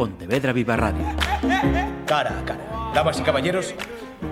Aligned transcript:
Pontevedra 0.00 0.54
Viva 0.54 0.78
Radio. 0.78 1.04
Cara 2.06 2.38
a 2.38 2.42
cara. 2.46 2.92
Damas 2.94 3.20
y 3.20 3.22
caballeros, 3.22 3.74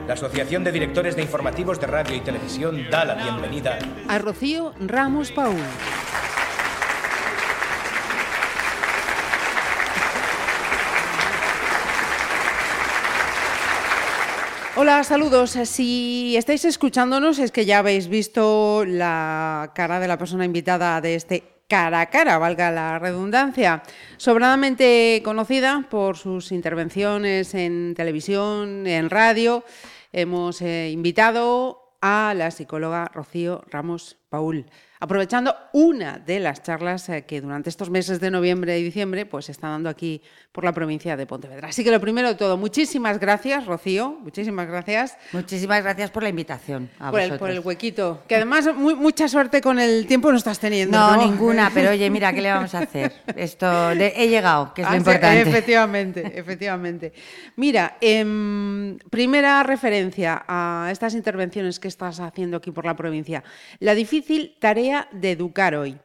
la 0.07 0.15
Asociación 0.15 0.65
de 0.65 0.73
Directores 0.73 1.15
de 1.15 1.21
Informativos 1.21 1.79
de 1.79 1.87
Radio 1.87 2.17
y 2.17 2.21
Televisión 2.21 2.87
da 2.91 3.05
la 3.05 3.15
bienvenida 3.17 3.79
a 4.09 4.19
Rocío 4.19 4.73
Ramos 4.81 5.31
Paul. 5.31 5.61
Hola, 14.75 15.05
saludos. 15.05 15.51
Si 15.51 16.35
estáis 16.39 16.65
escuchándonos 16.65 17.39
es 17.39 17.53
que 17.53 17.67
ya 17.67 17.81
habéis 17.81 18.09
visto 18.09 18.87
la 18.87 19.73
cara 19.75 20.01
de 20.01 20.09
la 20.09 20.17
persona 20.17 20.47
invitada 20.47 20.99
de 21.03 21.15
este 21.15 21.58
cara 21.69 22.01
a 22.01 22.07
cara, 22.07 22.39
valga 22.39 22.71
la 22.71 22.99
redundancia, 22.99 23.83
sobradamente 24.17 25.21
conocida 25.23 25.87
por 25.91 26.17
sus 26.17 26.51
intervenciones 26.51 27.55
en 27.55 27.95
televisión, 27.95 28.87
en 28.87 29.11
radio. 29.11 29.65
Hemos 30.13 30.63
eh, 30.63 30.91
invitado 30.91 31.93
a 32.01 32.33
la 32.35 32.51
psicóloga 32.51 33.11
Rocío 33.13 33.65
Ramos 33.71 34.17
Paul 34.31 34.65
aprovechando 35.01 35.55
una 35.73 36.19
de 36.19 36.41
las 36.41 36.63
charlas 36.63 37.09
eh, 37.09 37.25
que 37.25 37.41
durante 37.41 37.71
estos 37.71 37.91
meses 37.91 38.21
de 38.21 38.31
noviembre 38.31 38.79
y 38.79 38.83
diciembre 38.83 39.27
pues 39.27 39.47
se 39.47 39.53
está 39.53 39.69
dando 39.69 39.89
aquí 39.89 40.23
por 40.53 40.65
la 40.65 40.73
provincia 40.73 41.17
de 41.17 41.27
Pontevedra. 41.27 41.69
Así 41.69 41.85
que 41.85 41.91
lo 41.91 42.01
primero 42.01 42.29
de 42.29 42.35
todo, 42.35 42.57
muchísimas 42.57 43.21
gracias, 43.21 43.67
Rocío, 43.67 44.19
muchísimas 44.23 44.67
gracias. 44.67 45.17
Muchísimas 45.33 45.83
gracias 45.83 46.11
por 46.11 46.23
la 46.23 46.31
invitación. 46.31 46.91
A 46.99 47.11
por, 47.11 47.21
el, 47.21 47.39
por 47.39 47.51
el 47.51 47.61
huequito, 47.61 48.23
que 48.27 48.37
además 48.37 48.69
mucha 48.75 49.29
suerte 49.29 49.61
con 49.61 49.79
el 49.79 50.07
tiempo 50.07 50.31
no 50.33 50.39
estás 50.39 50.59
teniendo. 50.59 50.99
No, 50.99 51.17
ninguna, 51.17 51.71
pero 51.75 51.91
oye, 51.91 52.11
mira, 52.11 52.33
¿qué 52.33 52.41
le 52.41 52.51
vamos 52.51 52.75
a 52.75 52.81
hacer? 52.81 53.13
Esto, 53.37 53.91
he 53.93 54.29
llegado, 54.29 54.75
que 54.75 54.83
es 54.83 54.89
lo 54.89 54.95
ah, 54.95 54.97
importante. 54.97 55.43
Efectivamente, 55.43 56.33
efectivamente. 56.35 57.13
Mira, 57.57 57.97
em, 58.01 58.99
primera 59.11 59.63
referencia 59.63 60.45
a 60.49 60.89
estas 60.91 61.15
intervenciones 61.15 61.79
que 61.79 61.89
estás 61.89 62.21
haciendo 62.21 62.57
aquí 62.57 62.71
por 62.71 62.85
la 62.85 62.97
provincia. 62.97 63.45
La 63.79 63.95
difícil 63.95 64.57
tarea 64.59 64.88
de 65.13 65.33
educar 65.33 65.75
hoy. 65.75 65.99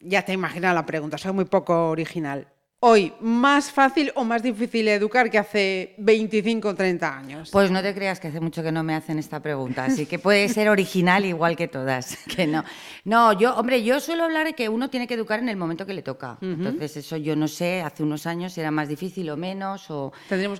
Ya 0.00 0.24
te 0.24 0.32
imaginas 0.32 0.74
la 0.74 0.86
pregunta, 0.86 1.18
soy 1.18 1.32
muy 1.32 1.44
poco 1.44 1.90
original 1.90 2.46
hoy 2.80 3.12
más 3.20 3.72
fácil 3.72 4.12
o 4.14 4.22
más 4.22 4.42
difícil 4.42 4.86
educar 4.86 5.30
que 5.30 5.38
hace 5.38 5.94
25 5.98 6.68
o 6.68 6.74
30 6.74 7.18
años? 7.18 7.50
Pues 7.50 7.70
no 7.70 7.82
te 7.82 7.92
creas 7.92 8.20
que 8.20 8.28
hace 8.28 8.40
mucho 8.40 8.62
que 8.62 8.70
no 8.70 8.84
me 8.84 8.94
hacen 8.94 9.18
esta 9.18 9.40
pregunta, 9.40 9.86
así 9.86 10.06
que 10.06 10.18
puede 10.18 10.48
ser 10.48 10.68
original 10.68 11.24
igual 11.24 11.56
que 11.56 11.66
todas, 11.66 12.16
que 12.36 12.46
no. 12.46 12.64
No, 13.04 13.32
yo, 13.32 13.56
hombre, 13.56 13.82
yo 13.82 13.98
suelo 14.00 14.24
hablar 14.24 14.46
de 14.46 14.52
que 14.52 14.68
uno 14.68 14.90
tiene 14.90 15.08
que 15.08 15.14
educar 15.14 15.40
en 15.40 15.48
el 15.48 15.56
momento 15.56 15.86
que 15.86 15.94
le 15.94 16.02
toca. 16.02 16.38
Entonces, 16.40 16.98
eso 16.98 17.16
yo 17.16 17.34
no 17.34 17.48
sé, 17.48 17.82
hace 17.82 18.02
unos 18.02 18.26
años 18.26 18.56
era 18.58 18.70
más 18.70 18.88
difícil 18.88 19.28
o 19.30 19.36
menos, 19.36 19.90
o 19.90 20.12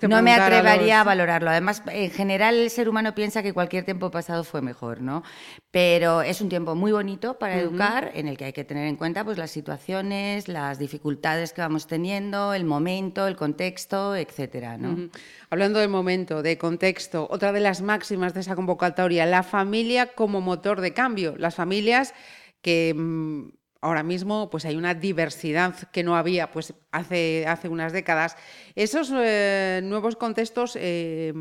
no 0.08 0.22
me 0.22 0.34
atrevería 0.34 1.00
a, 1.00 1.05
valorarlo. 1.05 1.50
Además, 1.50 1.82
en 1.86 2.10
general 2.10 2.56
el 2.56 2.70
ser 2.70 2.88
humano 2.88 3.14
piensa 3.14 3.42
que 3.42 3.53
cualquier 3.53 3.84
tiempo 3.84 4.10
pasado 4.10 4.44
fue 4.44 4.60
mejor, 4.60 5.00
¿no? 5.00 5.22
Pero 5.70 6.22
es 6.22 6.41
un 6.41 6.48
tiempo 6.48 6.75
muy 6.75 6.92
bonito 6.92 7.38
para 7.38 7.58
educar, 7.58 8.10
en 8.14 8.27
el 8.27 8.36
que 8.36 8.47
hay 8.47 8.53
que 8.53 8.64
tener 8.64 8.88
en 8.88 8.97
cuenta 8.97 9.25
pues 9.25 9.38
las 9.38 9.50
situaciones, 9.50 10.48
las 10.48 10.78
dificultades 10.78 11.53
que 11.53 11.60
vamos 11.60 11.86
teniendo 11.86 12.07
el 12.10 12.64
momento, 12.64 13.26
el 13.26 13.36
contexto, 13.36 14.16
etcétera. 14.16 14.76
¿no? 14.78 15.10
Hablando 15.50 15.78
de 15.78 15.88
momento, 15.88 16.42
de 16.42 16.58
contexto, 16.58 17.26
otra 17.30 17.52
de 17.52 17.60
las 17.60 17.82
máximas 17.82 18.34
de 18.34 18.40
esa 18.40 18.56
convocatoria, 18.56 19.26
la 19.26 19.42
familia 19.42 20.14
como 20.14 20.40
motor 20.40 20.80
de 20.80 20.92
cambio. 20.92 21.34
Las 21.36 21.54
familias 21.54 22.14
que 22.60 22.94
mm, 22.94 23.50
ahora 23.80 24.02
mismo 24.02 24.50
pues 24.50 24.64
hay 24.64 24.76
una 24.76 24.94
diversidad 24.94 25.74
que 25.90 26.02
no 26.02 26.16
había 26.16 26.50
pues 26.50 26.74
hace, 26.90 27.46
unas 27.68 27.92
décadas. 27.92 28.36
Esos 28.74 29.12
eh, 29.14 29.80
nuevos 29.84 30.16
contextos 30.16 30.76
eh, 30.80 31.32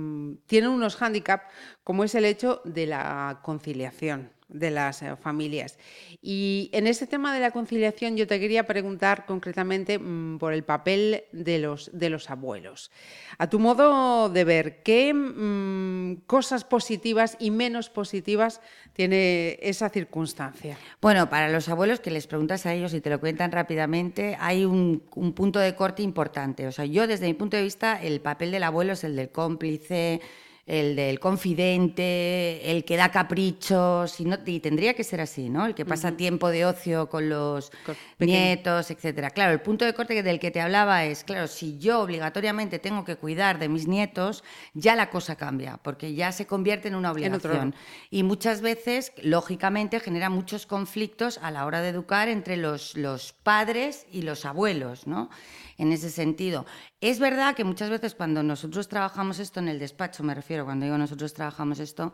tienen 0.45 0.69
unos 0.69 0.95
hándicaps 0.95 1.45
como 1.83 2.03
es 2.03 2.15
el 2.15 2.25
hecho 2.25 2.61
de 2.65 2.85
la 2.85 3.39
conciliación 3.43 4.37
de 4.50 4.72
las 4.72 5.02
eh, 5.02 5.16
familias. 5.18 5.78
Y 6.22 6.69
en 6.74 6.88
este 6.88 7.08
tema 7.08 7.34
de 7.34 7.40
la 7.40 7.52
conciliación 7.52 8.16
yo 8.16 8.28
te 8.28 8.40
quería 8.40 8.66
preguntar 8.66 9.25
concretamente 9.25 10.00
mm, 10.00 10.38
por 10.38 10.53
el 10.53 10.63
papel 10.63 11.25
de 11.31 11.59
los, 11.59 11.90
de 11.94 12.09
los 12.09 12.30
abuelos. 12.30 12.91
A 13.38 13.50
tu 13.50 13.59
modo 13.59 14.30
de 14.30 14.44
ver, 14.44 14.84
¿qué 14.84 15.13
mm, 15.13 16.25
cosas 16.28 16.63
positivas 16.63 17.36
y 17.40 17.52
menos 17.52 17.90
positivas 17.90 18.62
tiene 18.94 19.59
esa 19.62 19.90
circunstancia? 19.90 20.78
Bueno, 21.02 21.30
para 21.30 21.50
los 21.50 21.68
abuelos 21.69 22.00
que 22.00 22.12
les 22.12 22.28
preguntas 22.28 22.66
a 22.66 22.74
ellos 22.74 22.94
y 22.94 23.02
te 23.02 23.09
lo 23.09 23.19
cuentan 23.19 23.52
rápidamente, 23.52 24.38
hay 24.40 24.66
un, 24.66 25.03
un 25.16 25.34
punto 25.34 25.59
de 25.59 25.75
corte 25.75 26.03
importante. 26.03 26.68
O 26.68 26.72
sea, 26.72 26.86
yo 26.86 27.06
desde 27.06 27.28
mi 27.28 27.34
punto 27.34 27.57
de 27.57 27.63
vista, 27.63 28.02
el 28.02 28.22
papel 28.22 28.52
del 28.52 28.63
abuelo 28.63 28.94
es 28.94 29.03
el 29.03 29.16
del 29.16 29.30
cómplice, 29.30 30.22
el 30.67 30.97
del 30.97 31.19
confidente, 31.22 32.72
el 32.72 32.83
que 32.83 32.97
da 32.97 33.09
caprichos, 33.09 34.19
y, 34.19 34.25
no, 34.25 34.38
y 34.45 34.59
tendría 34.59 34.94
que 34.94 35.05
ser 35.05 35.22
así, 35.22 35.50
¿no? 35.50 35.66
El 35.66 35.73
que 35.73 35.85
pasa 35.85 36.11
tiempo 36.11 36.50
de 36.50 36.66
ocio 36.66 37.07
con 37.07 37.29
los 37.29 37.72
nietos, 38.19 38.91
etcétera. 38.91 39.29
Claro, 39.29 39.53
el 39.53 39.61
punto 39.61 39.85
de 39.85 39.94
corte 39.94 40.22
del 40.22 40.39
que 40.39 40.51
te 40.51 40.59
hablaba 40.59 41.06
es, 41.06 41.23
claro, 41.23 41.47
si 41.47 41.77
yo 41.77 42.01
obligatoriamente 42.01 42.79
tengo 42.79 43.06
que 43.06 43.16
cuidar 43.16 43.59
de 43.59 43.69
mis 43.69 43.88
nietos, 43.88 44.44
ya 44.73 44.97
la 44.97 45.09
cosa 45.09 45.38
cambia, 45.38 45.77
porque 45.81 46.13
ya 46.13 46.33
se 46.33 46.45
convierte 46.45 46.89
en 46.89 46.95
una 46.95 47.13
obligación. 47.13 47.73
y 48.09 48.23
muchas 48.23 48.59
veces, 48.59 49.13
lógicamente, 49.23 50.01
genera 50.01 50.29
muchos 50.29 50.66
conflictos 50.66 51.39
a 51.41 51.50
la 51.50 51.66
hora 51.66 51.79
de 51.79 51.89
educar 51.89 52.27
entre 52.27 52.57
los, 52.57 52.97
los 52.97 53.31
padres 53.31 54.06
y 54.11 54.23
los 54.23 54.44
abuelos, 54.44 55.07
¿no? 55.07 55.29
En 55.77 55.91
ese 55.91 56.09
sentido. 56.09 56.65
Es 57.01 57.19
verdad 57.19 57.55
que 57.55 57.63
muchas 57.63 57.89
veces 57.89 58.15
cuando 58.15 58.43
nosotros 58.43 58.88
trabajamos 58.88 59.39
esto 59.39 59.59
en 59.59 59.67
el 59.67 59.79
despacho, 59.79 60.23
me 60.23 60.33
refiero, 60.33 60.65
cuando 60.65 60.85
digo 60.85 60.97
nosotros 60.97 61.33
trabajamos 61.33 61.79
esto, 61.79 62.13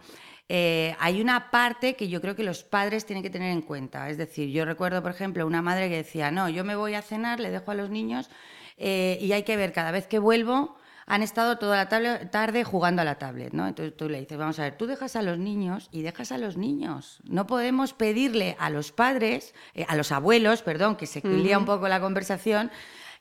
eh, 0.50 0.96
hay 1.00 1.22
una 1.22 1.50
parte 1.52 1.96
que 1.96 2.10
yo 2.10 2.22
creo 2.22 2.36
que 2.36 2.44
los 2.44 2.64
padres 2.64 3.06
tienen 3.06 3.24
que 3.24 3.30
tener 3.30 3.52
en 3.52 3.62
cuenta. 3.62 4.10
Es 4.10 4.18
decir, 4.18 4.50
yo 4.50 4.66
recuerdo, 4.66 5.02
por 5.02 5.12
ejemplo, 5.12 5.48
una 5.48 5.62
madre 5.62 5.90
que 5.90 5.98
decía, 5.98 6.32
no, 6.32 6.50
yo 6.50 6.64
me 6.64 6.76
voy 6.76 6.96
a 6.96 7.02
cenar, 7.02 7.40
le 7.40 7.52
dejo 7.52 7.72
a 7.72 7.76
los 7.76 7.90
niños 7.90 8.30
eh, 8.78 9.18
y 9.22 9.32
hay 9.32 9.44
que 9.44 9.56
ver 9.56 9.72
cada 9.72 9.92
vez 9.92 10.08
que 10.08 10.20
vuelvo 10.20 10.76
han 11.06 11.22
estado 11.22 11.58
toda 11.58 11.88
la 11.90 12.30
tarde 12.30 12.64
jugando 12.64 13.02
a 13.02 13.06
la 13.06 13.16
tablet, 13.16 13.54
¿no? 13.54 13.68
Entonces 13.68 13.96
tú 13.96 14.10
le 14.10 14.20
dices, 14.20 14.38
vamos 14.38 14.60
a 14.60 14.64
ver, 14.64 14.78
tú 14.78 14.86
dejas 14.86 15.16
a 15.16 15.22
los 15.22 15.38
niños 15.38 15.90
y 15.92 16.02
dejas 16.02 16.32
a 16.32 16.38
los 16.38 16.58
niños. 16.58 17.20
No 17.26 17.46
podemos 17.46 17.94
pedirle 17.94 18.56
a 18.60 18.70
los 18.70 18.92
padres, 18.92 19.54
eh, 19.74 19.86
a 19.88 19.96
los 19.96 20.12
abuelos, 20.12 20.62
perdón, 20.62 20.96
que 20.96 21.06
se 21.06 21.20
equilibra 21.20 21.58
un 21.58 21.66
poco 21.66 21.88
la 21.88 22.00
conversación, 22.00 22.72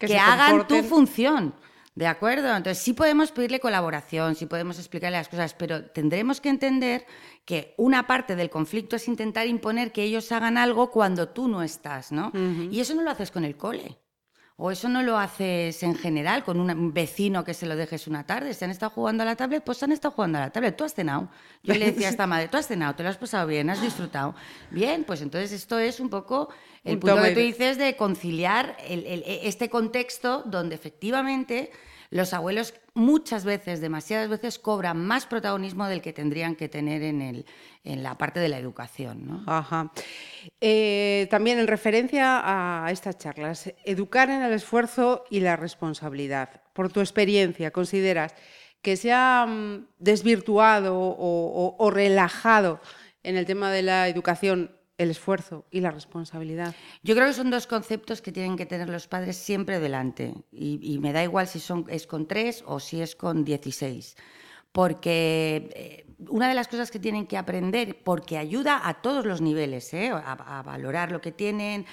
que, 0.07 0.19
hagan 0.19 0.67
tu 0.67 0.83
función. 0.83 1.55
¿De 1.95 2.07
acuerdo? 2.07 2.57
Entonces 2.57 2.83
sí 2.83 2.95
podemos 2.95 3.33
pedirle 3.33 3.61
colaboración, 3.61 4.35
sí 4.35 4.47
podemos 4.47 4.79
explicarle 4.79 5.19
las 5.19 5.29
cosas, 5.29 5.53
pero 5.53 5.85
tendremos 5.91 6.41
que 6.41 6.49
entender 6.49 7.05
que 7.45 7.75
una 7.77 8.07
parte 8.07 8.35
del 8.35 8.49
conflicto 8.49 8.97
es 8.97 9.09
intentar 9.09 9.47
imponer 9.47 9.93
que 9.93 10.03
ellos 10.03 10.33
hagan 10.33 10.57
algo 10.57 10.91
cuando 10.91 11.29
tú 11.29 11.49
no 11.49 11.63
estás, 11.63 12.11
¿no? 12.11 12.33
Y 12.71 12.81
eso 12.81 12.95
no 12.95 13.03
lo 13.03 13.11
haces 13.11 13.31
con 13.31 13.45
el 13.45 13.57
cole. 13.59 13.99
O 14.57 14.71
eso 14.71 14.89
no 14.89 15.03
lo 15.03 15.19
haces 15.19 15.83
en 15.83 15.95
general 15.97 16.45
con 16.45 16.61
un 16.61 16.93
vecino 16.93 17.43
que 17.45 17.55
se 17.55 17.67
lo 17.67 17.75
dejes 17.75 18.07
una 18.07 18.25
tarde. 18.25 18.55
Si 18.55 18.65
han 18.65 18.71
estado 18.71 18.91
jugando 18.91 19.23
a 19.23 19.27
la 19.27 19.35
tablet, 19.35 19.65
pues 19.65 19.83
han 19.83 19.93
estado 19.93 20.13
jugando 20.13 20.39
a 20.39 20.43
la 20.43 20.51
tablet. 20.51 20.77
Tú 20.77 20.85
has 20.85 20.95
cenado. 20.95 21.29
Yo 21.63 21.75
le 21.75 21.87
decía 21.87 22.09
a 22.09 22.11
esta 22.11 22.27
madre, 22.27 22.49
tú 22.49 22.59
has 22.59 22.69
cenado, 22.69 22.95
te 22.95 23.03
lo 23.03 23.09
has 23.09 23.17
pasado 23.17 23.47
bien, 23.47 23.71
has 23.71 23.81
disfrutado. 23.81 24.35
Bien, 24.71 25.05
pues 25.05 25.23
entonces 25.23 25.53
esto 25.53 25.79
es 25.79 26.01
un 26.01 26.11
poco 26.11 26.51
el 26.85 26.99
punto 26.99 27.23
que 27.23 27.31
tú 27.33 27.41
dices 27.41 27.79
de 27.79 27.97
conciliar 27.97 28.77
este 28.89 29.69
contexto 29.69 30.43
donde 30.45 30.75
efectivamente 30.75 31.73
los 32.13 32.35
abuelos 32.35 32.75
muchas 32.93 33.47
veces, 33.47 33.81
demasiadas 33.81 34.29
veces, 34.29 34.59
cobran 34.59 35.03
más 35.03 35.25
protagonismo 35.25 35.87
del 35.89 36.03
que 36.03 36.13
tendrían 36.13 36.57
que 36.57 36.69
tener 36.69 37.03
en, 37.03 37.45
la 37.85 38.19
parte 38.19 38.39
de 38.39 38.51
la 38.51 38.59
educación. 38.59 39.27
¿no? 39.27 39.91
Eh, 40.61 41.27
también 41.31 41.59
en 41.59 41.67
referencia 41.67 42.43
a 42.85 42.91
estas 42.93 43.17
charlas, 43.17 43.73
educar 43.87 44.29
en 44.29 44.43
el 44.43 44.53
esfuerzo 44.53 45.25
y 45.31 45.41
la 45.41 45.57
responsabilidad. 45.57 46.61
Por 46.75 46.93
tu 46.93 47.01
experiencia, 47.01 47.71
¿consideras 47.71 48.35
que 48.83 48.99
se 48.99 49.11
ha 49.11 49.47
mm, 49.47 49.87
desvirtuado 49.99 50.95
o 50.95 51.91
relajado 51.91 52.83
en 53.23 53.39
el 53.39 53.47
tema 53.47 53.73
de 53.73 53.83
la 53.83 54.07
educación 54.09 54.71
el 55.03 55.11
esfuerzo 55.11 55.67
y 55.71 55.81
la 55.81 55.91
responsabilidad. 55.91 56.75
Yo 57.03 57.15
creo 57.15 57.27
que 57.27 57.35
son 57.35 57.51
dos 57.51 57.67
conceptos 57.67 58.23
que 58.23 58.33
tienen 58.33 58.57
que 58.57 58.67
tener 58.67 58.89
los 58.89 59.09
padres 59.09 59.37
siempre 59.37 59.81
delante. 59.81 60.35
Y, 60.53 60.99
me 61.01 61.13
da 61.13 61.23
igual 61.23 61.47
si 61.49 61.59
son, 61.59 61.85
es 61.89 62.07
con 62.07 62.27
tres 62.27 62.63
o 62.67 62.81
si 62.81 63.01
es 63.01 63.17
con 63.17 63.45
dieciséis. 63.45 64.17
Porque 64.73 65.71
eh, 65.75 66.07
una 66.29 66.49
de 66.49 66.55
las 66.55 66.69
cosas 66.69 66.91
que 66.91 66.99
tienen 66.99 67.27
que 67.27 67.37
aprender, 67.37 68.03
porque 68.03 68.39
ayuda 68.39 68.89
a 68.89 69.03
todos 69.03 69.27
los 69.27 69.41
niveles, 69.41 69.93
¿eh? 69.93 70.11
a, 70.13 70.63
valorar 70.63 71.13
lo 71.13 71.21
que 71.21 71.33
tienen, 71.33 71.87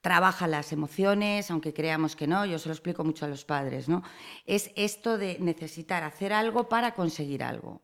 trabaja 0.00 0.46
las 0.46 0.72
emociones, 0.72 1.50
aunque 1.50 1.72
creamos 1.72 2.14
que 2.16 2.26
no, 2.26 2.44
yo 2.44 2.58
se 2.58 2.68
lo 2.68 2.74
explico 2.74 3.04
mucho 3.04 3.24
a 3.24 3.28
los 3.28 3.44
padres, 3.44 3.88
¿no? 3.88 4.02
Es 4.44 4.70
esto 4.76 5.18
de 5.18 5.38
necesitar 5.40 6.02
hacer 6.02 6.32
algo 6.32 6.68
para 6.68 6.94
conseguir 6.94 7.42
algo. 7.42 7.82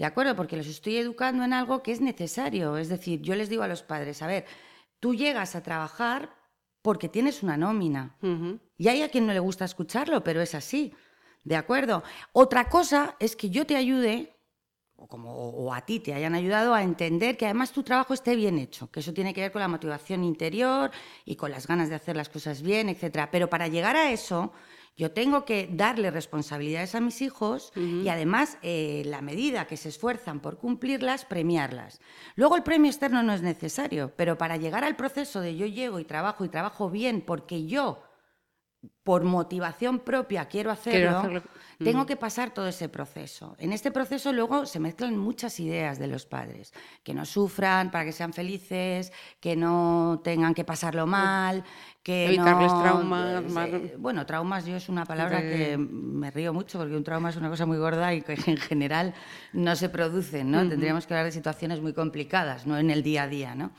¿De 0.00 0.06
acuerdo? 0.06 0.34
Porque 0.34 0.56
los 0.56 0.66
estoy 0.66 0.96
educando 0.96 1.44
en 1.44 1.52
algo 1.52 1.82
que 1.82 1.92
es 1.92 2.00
necesario. 2.00 2.78
Es 2.78 2.88
decir, 2.88 3.20
yo 3.20 3.34
les 3.34 3.50
digo 3.50 3.64
a 3.64 3.68
los 3.68 3.82
padres, 3.82 4.22
a 4.22 4.26
ver, 4.26 4.46
tú 4.98 5.14
llegas 5.14 5.54
a 5.54 5.62
trabajar 5.62 6.34
porque 6.80 7.10
tienes 7.10 7.42
una 7.42 7.58
nómina. 7.58 8.16
Y 8.78 8.88
hay 8.88 9.02
a 9.02 9.10
quien 9.10 9.26
no 9.26 9.34
le 9.34 9.40
gusta 9.40 9.66
escucharlo, 9.66 10.24
pero 10.24 10.40
es 10.40 10.54
así. 10.54 10.94
¿De 11.44 11.54
acuerdo? 11.54 12.02
Otra 12.32 12.70
cosa 12.70 13.14
es 13.20 13.36
que 13.36 13.50
yo 13.50 13.66
te 13.66 13.76
ayude, 13.76 14.34
o, 14.96 15.06
como, 15.06 15.34
o 15.34 15.74
a 15.74 15.84
ti 15.84 16.00
te 16.00 16.14
hayan 16.14 16.34
ayudado 16.34 16.72
a 16.72 16.82
entender 16.82 17.36
que 17.36 17.44
además 17.44 17.70
tu 17.70 17.82
trabajo 17.82 18.14
esté 18.14 18.36
bien 18.36 18.58
hecho, 18.58 18.90
que 18.90 19.00
eso 19.00 19.12
tiene 19.12 19.34
que 19.34 19.42
ver 19.42 19.52
con 19.52 19.60
la 19.60 19.68
motivación 19.68 20.24
interior 20.24 20.90
y 21.26 21.36
con 21.36 21.50
las 21.50 21.66
ganas 21.66 21.90
de 21.90 21.96
hacer 21.96 22.16
las 22.16 22.30
cosas 22.30 22.62
bien, 22.62 22.88
etc. 22.88 23.28
Pero 23.30 23.50
para 23.50 23.68
llegar 23.68 23.96
a 23.96 24.10
eso, 24.10 24.50
yo 24.96 25.12
tengo 25.12 25.44
que 25.44 25.68
darle 25.72 26.10
responsabilidades 26.10 26.94
a 26.94 27.00
mis 27.00 27.22
hijos 27.22 27.72
y 27.74 28.08
además, 28.08 28.58
eh, 28.62 29.02
la 29.06 29.22
medida 29.22 29.66
que 29.66 29.76
se 29.76 29.88
esfuerzan 29.88 30.40
por 30.40 30.58
cumplirlas, 30.58 31.24
premiarlas. 31.24 32.00
Luego 32.34 32.56
el 32.56 32.62
premio 32.62 32.90
externo 32.90 33.22
no 33.22 33.32
es 33.32 33.40
necesario, 33.40 34.12
pero 34.16 34.36
para 34.36 34.58
llegar 34.58 34.84
al 34.84 34.96
proceso 34.96 35.40
de 35.40 35.56
yo 35.56 35.66
llego 35.66 36.00
y 36.00 36.04
trabajo 36.04 36.44
y 36.44 36.48
trabajo 36.50 36.90
bien 36.90 37.22
porque 37.22 37.66
yo 37.66 38.02
por 39.02 39.24
motivación 39.24 39.98
propia 39.98 40.46
quiero 40.46 40.70
hacerlo, 40.70 41.42
tengo 41.78 42.06
que 42.06 42.16
pasar 42.16 42.52
todo 42.52 42.68
ese 42.68 42.88
proceso. 42.88 43.56
En 43.58 43.72
este 43.72 43.90
proceso 43.90 44.32
luego 44.32 44.66
se 44.66 44.78
mezclan 44.78 45.16
muchas 45.16 45.58
ideas 45.60 45.98
de 45.98 46.06
los 46.06 46.26
padres, 46.26 46.72
que 47.02 47.14
no 47.14 47.24
sufran 47.24 47.90
para 47.90 48.04
que 48.04 48.12
sean 48.12 48.32
felices, 48.32 49.12
que 49.40 49.56
no 49.56 50.20
tengan 50.22 50.54
que 50.54 50.64
pasarlo 50.64 51.06
mal, 51.06 51.64
que 52.02 52.26
evitarles 52.26 52.72
traumas. 52.72 53.44
bueno, 53.98 54.24
traumas 54.26 54.64
yo 54.66 54.76
es 54.76 54.88
una 54.88 55.04
palabra 55.04 55.40
que 55.40 55.76
me 55.78 56.30
río 56.30 56.52
mucho 56.52 56.78
porque 56.78 56.96
un 56.96 57.04
trauma 57.04 57.30
es 57.30 57.36
una 57.36 57.50
cosa 57.50 57.66
muy 57.66 57.78
gorda 57.78 58.14
y 58.14 58.22
que 58.22 58.34
en 58.46 58.56
general 58.56 59.14
no 59.52 59.76
se 59.76 59.88
producen, 59.88 60.50
¿no? 60.50 60.66
Tendríamos 60.68 61.06
que 61.06 61.14
hablar 61.14 61.26
de 61.26 61.32
situaciones 61.32 61.80
muy 61.80 61.92
complicadas, 61.92 62.66
no 62.66 62.78
en 62.78 62.90
el 62.90 63.02
día 63.02 63.24
a 63.24 63.28
día, 63.28 63.54
¿no? 63.54 63.72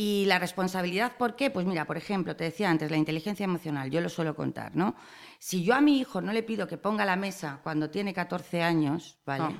Y 0.00 0.26
la 0.26 0.38
responsabilidad, 0.38 1.16
¿por 1.16 1.34
qué? 1.34 1.50
Pues 1.50 1.66
mira, 1.66 1.84
por 1.84 1.96
ejemplo, 1.96 2.36
te 2.36 2.44
decía 2.44 2.70
antes, 2.70 2.88
la 2.88 2.96
inteligencia 2.96 3.42
emocional, 3.42 3.90
yo 3.90 4.00
lo 4.00 4.08
suelo 4.08 4.36
contar, 4.36 4.76
¿no? 4.76 4.94
Si 5.40 5.64
yo 5.64 5.74
a 5.74 5.80
mi 5.80 5.98
hijo 5.98 6.20
no 6.20 6.32
le 6.32 6.44
pido 6.44 6.68
que 6.68 6.78
ponga 6.78 7.04
la 7.04 7.16
mesa 7.16 7.58
cuando 7.64 7.90
tiene 7.90 8.14
14 8.14 8.62
años, 8.62 9.18
¿vale? 9.26 9.56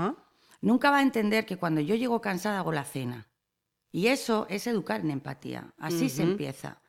Nunca 0.61 0.93
va 0.93 0.99
a 0.99 1.03
entender 1.03 1.45
que 1.45 1.57
cuando 1.57 1.81
yo 1.81 1.97
llego 1.97 2.21
cansada 2.21 2.61
hago 2.61 2.71
la 2.71 2.85
cena. 2.85 3.27
Y 3.91 4.07
eso 4.07 4.47
es 4.49 4.69
educar 4.69 5.01
en 5.01 5.11
empatía. 5.11 5.75
Así 5.77 6.09
se 6.09 6.23
empieza. 6.23 6.83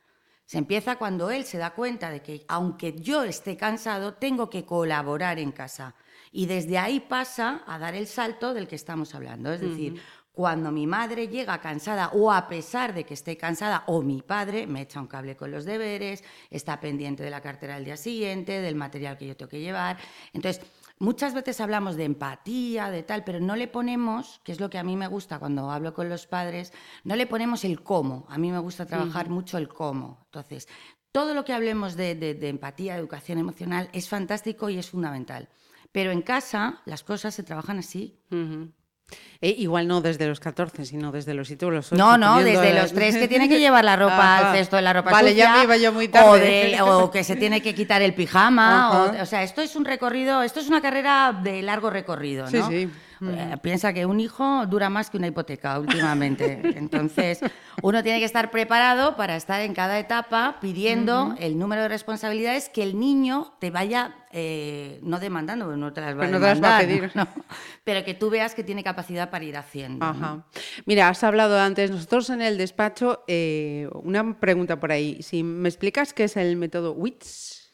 Se 0.46 0.60
empieza 0.60 0.98
cuando 0.98 1.32
él 1.32 1.44
se 1.44 1.58
da 1.58 1.72
cuenta 1.74 2.12
de 2.12 2.22
que 2.22 2.46
aunque 2.48 3.00
yo 3.02 3.24
esté 3.24 3.58
cansado, 3.58 4.14
tengo 4.14 4.52
que 4.52 4.64
colaborar 4.64 5.40
en 5.40 5.52
casa. 5.52 5.96
Y 6.32 6.46
desde 6.46 6.78
ahí 6.78 7.00
pasa 7.00 7.64
a 7.66 7.80
dar 7.80 7.96
el 7.96 8.06
salto 8.06 8.54
del 8.54 8.68
que 8.68 8.76
estamos 8.76 9.16
hablando. 9.16 9.52
Es 9.52 9.62
decir, 9.62 10.00
cuando 10.32 10.72
mi 10.72 10.88
madre 10.88 11.28
llega 11.28 11.60
cansada 11.60 12.10
o 12.14 12.32
a 12.32 12.48
pesar 12.48 12.94
de 12.94 13.04
que 13.04 13.14
esté 13.14 13.36
cansada 13.36 13.84
o 13.88 14.02
mi 14.02 14.22
padre 14.22 14.68
me 14.68 14.82
echa 14.82 15.02
un 15.02 15.08
cable 15.08 15.36
con 15.36 15.52
los 15.52 15.66
deberes, 15.66 16.24
está 16.50 16.80
pendiente 16.80 17.24
de 17.24 17.30
la 17.30 17.42
cartera 17.42 17.76
del 17.76 17.86
día 17.86 17.98
siguiente, 17.98 18.62
del 18.62 18.76
material 18.76 19.18
que 19.18 19.28
yo 19.28 19.36
tengo 19.36 19.50
que 19.50 19.60
llevar. 19.60 19.98
Entonces, 20.32 20.66
muchas 21.00 21.34
veces 21.34 21.60
hablamos 21.60 21.96
de 21.96 22.06
empatía, 22.06 22.90
de 22.90 23.04
tal, 23.04 23.24
pero 23.24 23.40
no 23.40 23.56
le 23.56 23.68
ponemos, 23.68 24.40
que 24.44 24.52
es 24.52 24.60
lo 24.60 24.70
que 24.70 24.78
a 24.78 24.84
mí 24.84 24.96
me 24.96 25.08
gusta 25.08 25.40
cuando 25.40 25.72
hablo 25.72 25.94
con 25.94 26.10
los 26.10 26.28
padres, 26.28 26.72
no 27.04 27.16
le 27.16 27.28
ponemos 27.28 27.66
el 27.66 27.82
cómo. 27.82 28.26
A 28.30 28.38
mí 28.38 28.52
me 28.52 28.60
gusta 28.60 28.86
trabajar 28.86 29.30
mucho 29.30 29.58
el 29.58 29.68
cómo. 29.68 30.22
Entonces, 30.26 30.68
todo 31.12 31.34
lo 31.34 31.44
que 31.44 31.54
hablemos 31.54 31.96
de, 31.96 32.16
de, 32.16 32.50
empatía, 32.50 32.96
educación 32.96 33.40
emocional, 33.40 33.90
es 33.94 34.08
fantástico 34.08 34.70
y 34.70 34.78
es 34.78 34.90
fundamental. 34.90 35.50
Pero 35.92 36.12
en 36.12 36.22
casa 36.22 36.82
las 36.86 37.04
cosas 37.04 37.34
se 37.34 37.44
trabajan 37.44 37.80
así. 37.80 38.22
Eh, 39.42 39.56
igual 39.58 39.88
no 39.88 40.02
desde 40.02 40.28
los 40.28 40.42
14, 40.42 40.86
sino 40.86 41.14
desde 41.14 41.34
los 41.34 41.48
7 41.48 41.66
los 41.68 41.94
8. 41.94 41.96
No, 41.96 42.18
no, 42.18 42.44
desde 42.44 42.74
los 42.74 42.92
3 42.92 43.18
que 43.18 43.28
tiene 43.30 43.48
que 43.48 43.58
llevar 43.58 43.86
la 43.86 43.96
ropa 43.96 44.38
al 44.38 44.58
cesto 44.58 44.76
de 44.76 44.82
la 44.82 44.92
ropa 44.92 45.12
Vale, 45.12 45.34
ya 45.34 45.56
me 45.56 45.64
iba 45.64 45.78
yo 45.78 45.94
muy 45.94 46.10
tarde. 46.10 46.78
O, 46.82 47.10
que 47.10 47.24
se 47.24 47.38
tiene 47.38 47.62
que 47.62 47.74
quitar 47.74 48.02
el 48.02 48.14
pijama. 48.14 49.14
O, 49.22 49.26
sea, 49.26 49.44
esto 49.44 49.62
es 49.62 49.76
un 49.76 49.86
recorrido, 49.86 50.42
esto 50.42 50.60
es 50.60 50.68
una 50.68 50.82
carrera 50.82 51.40
de 51.42 51.62
largo 51.62 51.90
recorrido, 51.90 52.46
¿no? 52.46 52.52
Sí, 52.52 52.62
sí. 52.70 52.90
Eh, 53.22 53.58
piensa 53.62 53.94
que 53.94 54.06
un 54.06 54.20
hijo 54.20 54.66
dura 54.68 54.90
más 54.90 55.10
que 55.10 55.18
una 55.18 55.28
hipoteca 55.28 55.80
últimamente. 55.80 56.62
Entonces, 56.78 57.40
uno 57.82 58.04
tiene 58.04 58.20
que 58.20 58.26
estar 58.26 58.52
preparado 58.52 59.16
para 59.16 59.36
estar 59.36 59.62
en 59.62 59.74
cada 59.74 60.00
etapa 60.00 60.58
pidiendo 60.62 61.36
el 61.40 61.58
número 61.58 61.84
de 61.84 61.90
responsabilidades 61.90 62.70
que 62.70 62.84
el 62.84 63.00
niño 63.00 63.54
te 63.60 63.72
vaya 63.72 64.16
eh, 64.32 65.00
no 65.02 65.20
demandando, 65.20 65.66
porque 65.66 65.80
no 65.80 65.92
te 65.92 66.02
las 66.02 66.18
va, 66.18 66.24
a, 66.24 66.28
demandar, 66.28 66.86
pedir. 66.86 67.12
pero 67.84 68.06
que 68.06 68.14
tú 68.14 68.30
veas 68.30 68.54
que 68.54 68.64
tiene 68.64 68.84
capacidad 68.84 69.30
para 69.30 69.44
ir 69.44 69.58
haciendo. 69.58 70.44
Mira, 70.86 71.10
has 71.10 71.24
hablado 71.24 71.60
antes, 71.60 71.92
nosotros 71.92 72.30
en 72.30 72.42
el 72.42 72.58
despacho, 72.58 73.24
eh, 73.28 73.90
una 74.04 74.40
pregunta 74.40 74.80
por 74.80 74.92
ahí. 74.92 75.22
Si 75.22 75.44
me 75.44 75.68
explicas 75.68 76.14
qué 76.14 76.26
es 76.26 76.38
el 76.38 76.56
método 76.58 76.94
WITS. 76.94 77.69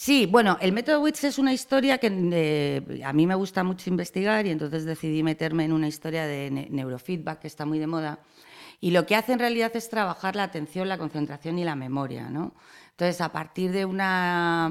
Sí, 0.00 0.26
bueno, 0.26 0.56
el 0.60 0.70
método 0.70 1.00
WITS 1.00 1.24
es 1.24 1.38
una 1.40 1.52
historia 1.52 1.98
que 1.98 2.06
eh, 2.32 3.02
a 3.04 3.12
mí 3.12 3.26
me 3.26 3.34
gusta 3.34 3.64
mucho 3.64 3.90
investigar 3.90 4.46
y 4.46 4.50
entonces 4.50 4.84
decidí 4.84 5.24
meterme 5.24 5.64
en 5.64 5.72
una 5.72 5.88
historia 5.88 6.24
de 6.24 6.68
neurofeedback 6.70 7.40
que 7.40 7.48
está 7.48 7.66
muy 7.66 7.80
de 7.80 7.88
moda. 7.88 8.20
Y 8.80 8.92
lo 8.92 9.06
que 9.06 9.16
hace 9.16 9.32
en 9.32 9.40
realidad 9.40 9.72
es 9.74 9.90
trabajar 9.90 10.36
la 10.36 10.44
atención, 10.44 10.88
la 10.88 10.98
concentración 10.98 11.58
y 11.58 11.64
la 11.64 11.74
memoria, 11.74 12.30
¿no? 12.30 12.54
Entonces, 12.90 13.20
a 13.20 13.32
partir 13.32 13.72
de 13.72 13.84
una, 13.86 14.70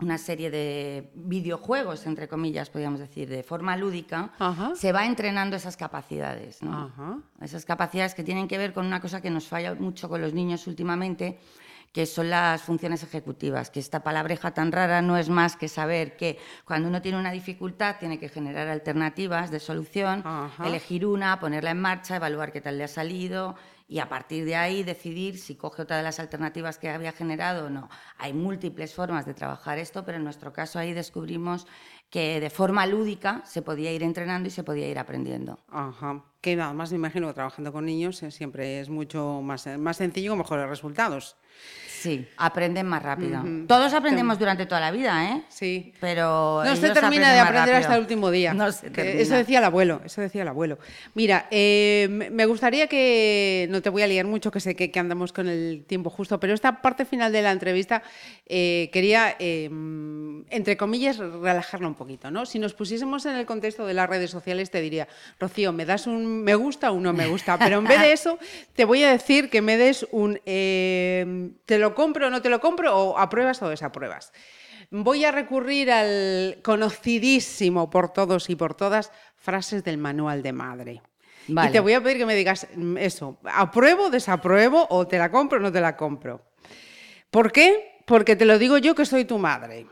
una 0.00 0.18
serie 0.18 0.50
de 0.50 1.12
videojuegos, 1.14 2.04
entre 2.06 2.26
comillas, 2.26 2.68
podríamos 2.68 2.98
decir, 2.98 3.28
de 3.28 3.44
forma 3.44 3.76
lúdica, 3.76 4.32
se 4.74 4.90
va 4.90 5.06
entrenando 5.06 5.54
esas 5.54 5.76
capacidades, 5.76 6.64
¿no? 6.64 7.22
Esas 7.40 7.64
capacidades 7.64 8.12
que 8.12 8.24
tienen 8.24 8.48
que 8.48 8.58
ver 8.58 8.72
con 8.72 8.86
una 8.86 9.00
cosa 9.00 9.22
que 9.22 9.30
nos 9.30 9.46
falla 9.46 9.76
mucho 9.76 10.08
con 10.08 10.20
los 10.20 10.34
niños 10.34 10.66
últimamente, 10.66 11.38
que 11.92 12.06
son 12.06 12.30
las 12.30 12.62
funciones 12.62 13.02
ejecutivas, 13.02 13.70
que 13.70 13.80
esta 13.80 14.02
palabreja 14.02 14.52
tan 14.52 14.72
rara 14.72 15.02
no 15.02 15.16
es 15.16 15.28
más 15.28 15.56
que 15.56 15.68
saber 15.68 16.16
que 16.16 16.38
cuando 16.64 16.88
uno 16.88 17.02
tiene 17.02 17.18
una 17.18 17.32
dificultad 17.32 17.96
tiene 17.98 18.18
que 18.18 18.28
generar 18.28 18.68
alternativas 18.68 19.50
de 19.50 19.60
solución, 19.60 20.24
elegir 20.64 21.06
una, 21.06 21.40
ponerla 21.40 21.70
en 21.70 21.80
marcha, 21.80 22.16
evaluar 22.16 22.52
qué 22.52 22.60
tal 22.60 22.78
le 22.78 22.84
ha 22.84 22.88
salido 22.88 23.56
y 23.88 24.00
a 24.00 24.08
partir 24.08 24.44
de 24.44 24.54
ahí 24.54 24.82
decidir 24.82 25.38
si 25.38 25.56
coge 25.56 25.82
otra 25.82 25.96
de 25.96 26.02
las 26.02 26.20
alternativas 26.20 26.78
que 26.78 26.90
había 26.90 27.12
generado 27.12 27.66
o 27.66 27.70
no. 27.70 27.88
Hay 28.18 28.34
múltiples 28.34 28.94
formas 28.94 29.24
de 29.24 29.32
trabajar 29.32 29.78
esto, 29.78 30.04
pero 30.04 30.18
en 30.18 30.24
nuestro 30.24 30.52
caso 30.52 30.78
ahí 30.78 30.92
descubrimos 30.92 31.66
que 32.10 32.38
de 32.38 32.50
forma 32.50 32.86
lúdica 32.86 33.42
se 33.46 33.62
podía 33.62 33.90
ir 33.92 34.02
entrenando 34.02 34.48
y 34.48 34.50
se 34.50 34.62
podía 34.62 34.88
ir 34.88 34.98
aprendiendo. 34.98 35.58
Ajá. 35.68 36.22
Que 36.40 36.54
nada 36.54 36.72
más 36.72 36.90
me 36.90 36.96
imagino 36.96 37.26
que 37.26 37.34
trabajando 37.34 37.72
con 37.72 37.84
niños 37.84 38.22
eh, 38.22 38.30
siempre 38.30 38.80
es 38.80 38.88
mucho 38.88 39.40
más, 39.42 39.66
más 39.78 39.96
sencillo 39.96 40.30
con 40.30 40.38
mejores 40.38 40.68
resultados. 40.68 41.36
Sí, 41.98 42.28
aprenden 42.36 42.86
más 42.86 43.02
rápido. 43.02 43.42
Todos 43.66 43.92
aprendemos 43.92 44.38
durante 44.38 44.66
toda 44.66 44.80
la 44.80 44.92
vida, 44.92 45.32
¿eh? 45.32 45.42
Sí. 45.48 45.92
Pero 46.00 46.62
no 46.64 46.76
se 46.76 46.90
termina 46.90 47.32
de 47.32 47.40
aprender 47.40 47.74
hasta 47.74 47.94
el 47.94 48.00
último 48.00 48.30
día. 48.30 48.54
No 48.54 48.70
se 48.70 48.92
Eso 49.20 49.34
decía 49.34 49.58
el 49.58 49.64
abuelo, 49.64 50.00
eso 50.04 50.20
decía 50.20 50.42
el 50.42 50.48
abuelo. 50.48 50.78
Mira, 51.14 51.48
eh, 51.50 52.06
me 52.08 52.46
gustaría 52.46 52.86
que, 52.86 53.66
no 53.70 53.82
te 53.82 53.90
voy 53.90 54.02
a 54.02 54.06
liar 54.06 54.26
mucho, 54.26 54.52
que 54.52 54.60
sé 54.60 54.76
que, 54.76 54.96
andamos 54.98 55.32
con 55.32 55.48
el 55.48 55.84
tiempo 55.86 56.10
justo, 56.10 56.38
pero 56.38 56.54
esta 56.54 56.82
parte 56.82 57.04
final 57.04 57.32
de 57.32 57.42
la 57.42 57.50
entrevista 57.50 58.02
eh, 58.46 58.90
quería, 58.92 59.34
em, 59.38 60.44
entre 60.50 60.76
comillas, 60.76 61.18
relajarla 61.18 61.88
un 61.88 61.94
poquito, 61.94 62.30
¿no? 62.30 62.46
Si 62.46 62.60
nos 62.60 62.74
pusiésemos 62.74 63.26
en 63.26 63.34
el 63.34 63.46
contexto 63.46 63.86
de 63.86 63.94
las 63.94 64.08
redes 64.08 64.30
sociales, 64.30 64.70
te 64.70 64.80
diría, 64.80 65.08
Rocío, 65.40 65.72
¿me 65.72 65.84
das 65.84 66.06
un 66.06 66.27
me 66.28 66.54
gusta 66.54 66.90
o 66.92 67.00
no 67.00 67.12
me 67.12 67.26
gusta? 67.26 67.58
Pero 67.58 67.78
en 67.78 67.84
vez 67.84 68.00
de 68.00 68.12
eso, 68.12 68.38
te 68.74 68.84
voy 68.84 69.02
a 69.04 69.10
decir 69.10 69.50
que 69.50 69.62
me 69.62 69.76
des 69.76 70.06
un 70.10 70.40
em, 70.44 71.54
te 71.66 71.78
lo 71.78 71.94
compro 71.94 72.26
o 72.26 72.30
no 72.30 72.42
te 72.42 72.48
lo 72.48 72.60
compro 72.60 72.96
o 72.96 73.18
apruebas 73.18 73.62
o 73.62 73.68
desapruebas. 73.68 74.32
Voy 74.90 75.24
a 75.24 75.32
recurrir 75.32 75.90
al 75.90 76.58
conocidísimo 76.62 77.90
por 77.90 78.12
todos 78.12 78.48
y 78.48 78.56
por 78.56 78.74
todas 78.74 79.12
frases 79.36 79.84
del 79.84 79.98
manual 79.98 80.42
de 80.42 80.52
madre. 80.52 81.02
Y 81.48 81.70
te 81.70 81.80
voy 81.80 81.94
a 81.94 82.02
pedir 82.02 82.18
que 82.18 82.26
me 82.26 82.34
digas 82.34 82.66
eso, 82.98 83.38
apruebo, 83.44 84.10
desapruebo 84.10 84.86
o 84.90 85.06
te 85.06 85.18
la 85.18 85.30
compro 85.30 85.58
o 85.58 85.62
no 85.62 85.72
te 85.72 85.80
la 85.80 85.96
compro. 85.96 86.42
¿Por 87.30 87.52
qué? 87.52 88.02
Porque 88.06 88.36
te 88.36 88.44
lo 88.44 88.58
digo 88.58 88.78
yo 88.78 88.94
que 88.94 89.06
soy 89.06 89.24
tu 89.24 89.38
madre. 89.38 89.86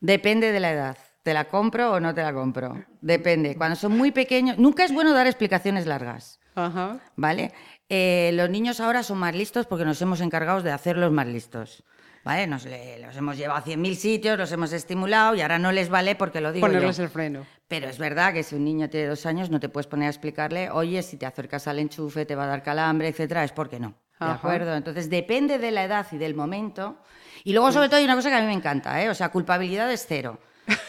Depende 0.00 0.52
de 0.52 0.60
la 0.60 0.72
edad. 0.72 0.98
¿Te 1.24 1.32
la 1.32 1.46
compro 1.46 1.92
o 1.92 2.00
no 2.00 2.14
te 2.14 2.22
la 2.22 2.34
compro? 2.34 2.84
Depende. 3.00 3.56
Cuando 3.56 3.76
son 3.76 3.96
muy 3.96 4.12
pequeños, 4.12 4.58
nunca 4.58 4.84
es 4.84 4.92
bueno 4.92 5.14
dar 5.14 5.26
explicaciones 5.26 5.86
largas. 5.86 6.38
Ajá. 6.54 6.98
¿Vale? 7.16 7.50
Eh, 7.88 8.30
los 8.34 8.50
niños 8.50 8.78
ahora 8.78 9.02
son 9.02 9.18
más 9.18 9.34
listos 9.34 9.66
porque 9.66 9.86
nos 9.86 10.00
hemos 10.02 10.20
encargado 10.20 10.60
de 10.60 10.70
hacerlos 10.70 11.10
más 11.12 11.26
listos. 11.26 11.82
¿Vale? 12.24 12.46
Nos 12.46 12.66
los 12.66 13.16
hemos 13.16 13.38
llevado 13.38 13.58
a 13.58 13.64
100.000 13.64 13.94
sitios, 13.94 14.38
los 14.38 14.52
hemos 14.52 14.72
estimulado 14.74 15.34
y 15.34 15.40
ahora 15.40 15.58
no 15.58 15.72
les 15.72 15.88
vale 15.88 16.14
porque 16.14 16.42
lo 16.42 16.52
digo 16.52 16.66
Ponerles 16.66 16.98
el 16.98 17.08
freno. 17.08 17.46
Pero 17.68 17.88
es 17.88 17.98
verdad 17.98 18.34
que 18.34 18.42
si 18.42 18.54
un 18.54 18.64
niño 18.64 18.90
tiene 18.90 19.06
dos 19.06 19.24
años 19.24 19.48
no 19.48 19.60
te 19.60 19.70
puedes 19.70 19.86
poner 19.86 20.08
a 20.08 20.10
explicarle, 20.10 20.70
oye, 20.70 21.02
si 21.02 21.16
te 21.16 21.24
acercas 21.24 21.66
al 21.68 21.78
enchufe 21.78 22.26
te 22.26 22.34
va 22.34 22.44
a 22.44 22.48
dar 22.48 22.62
calambre, 22.62 23.08
etcétera, 23.08 23.44
es 23.44 23.52
porque 23.52 23.80
no. 23.80 23.94
¿De 24.20 24.26
acuerdo? 24.26 24.74
Entonces 24.74 25.08
depende 25.08 25.58
de 25.58 25.70
la 25.70 25.84
edad 25.84 26.06
y 26.12 26.18
del 26.18 26.34
momento. 26.34 26.98
Y 27.44 27.52
luego, 27.52 27.72
sobre 27.72 27.88
todo, 27.88 27.96
hay 27.96 28.04
una 28.04 28.14
cosa 28.14 28.28
que 28.28 28.36
a 28.36 28.40
mí 28.40 28.46
me 28.46 28.52
encanta, 28.52 29.02
¿eh? 29.02 29.10
O 29.10 29.14
sea, 29.14 29.30
culpabilidad 29.30 29.90
es 29.90 30.06
cero. 30.06 30.38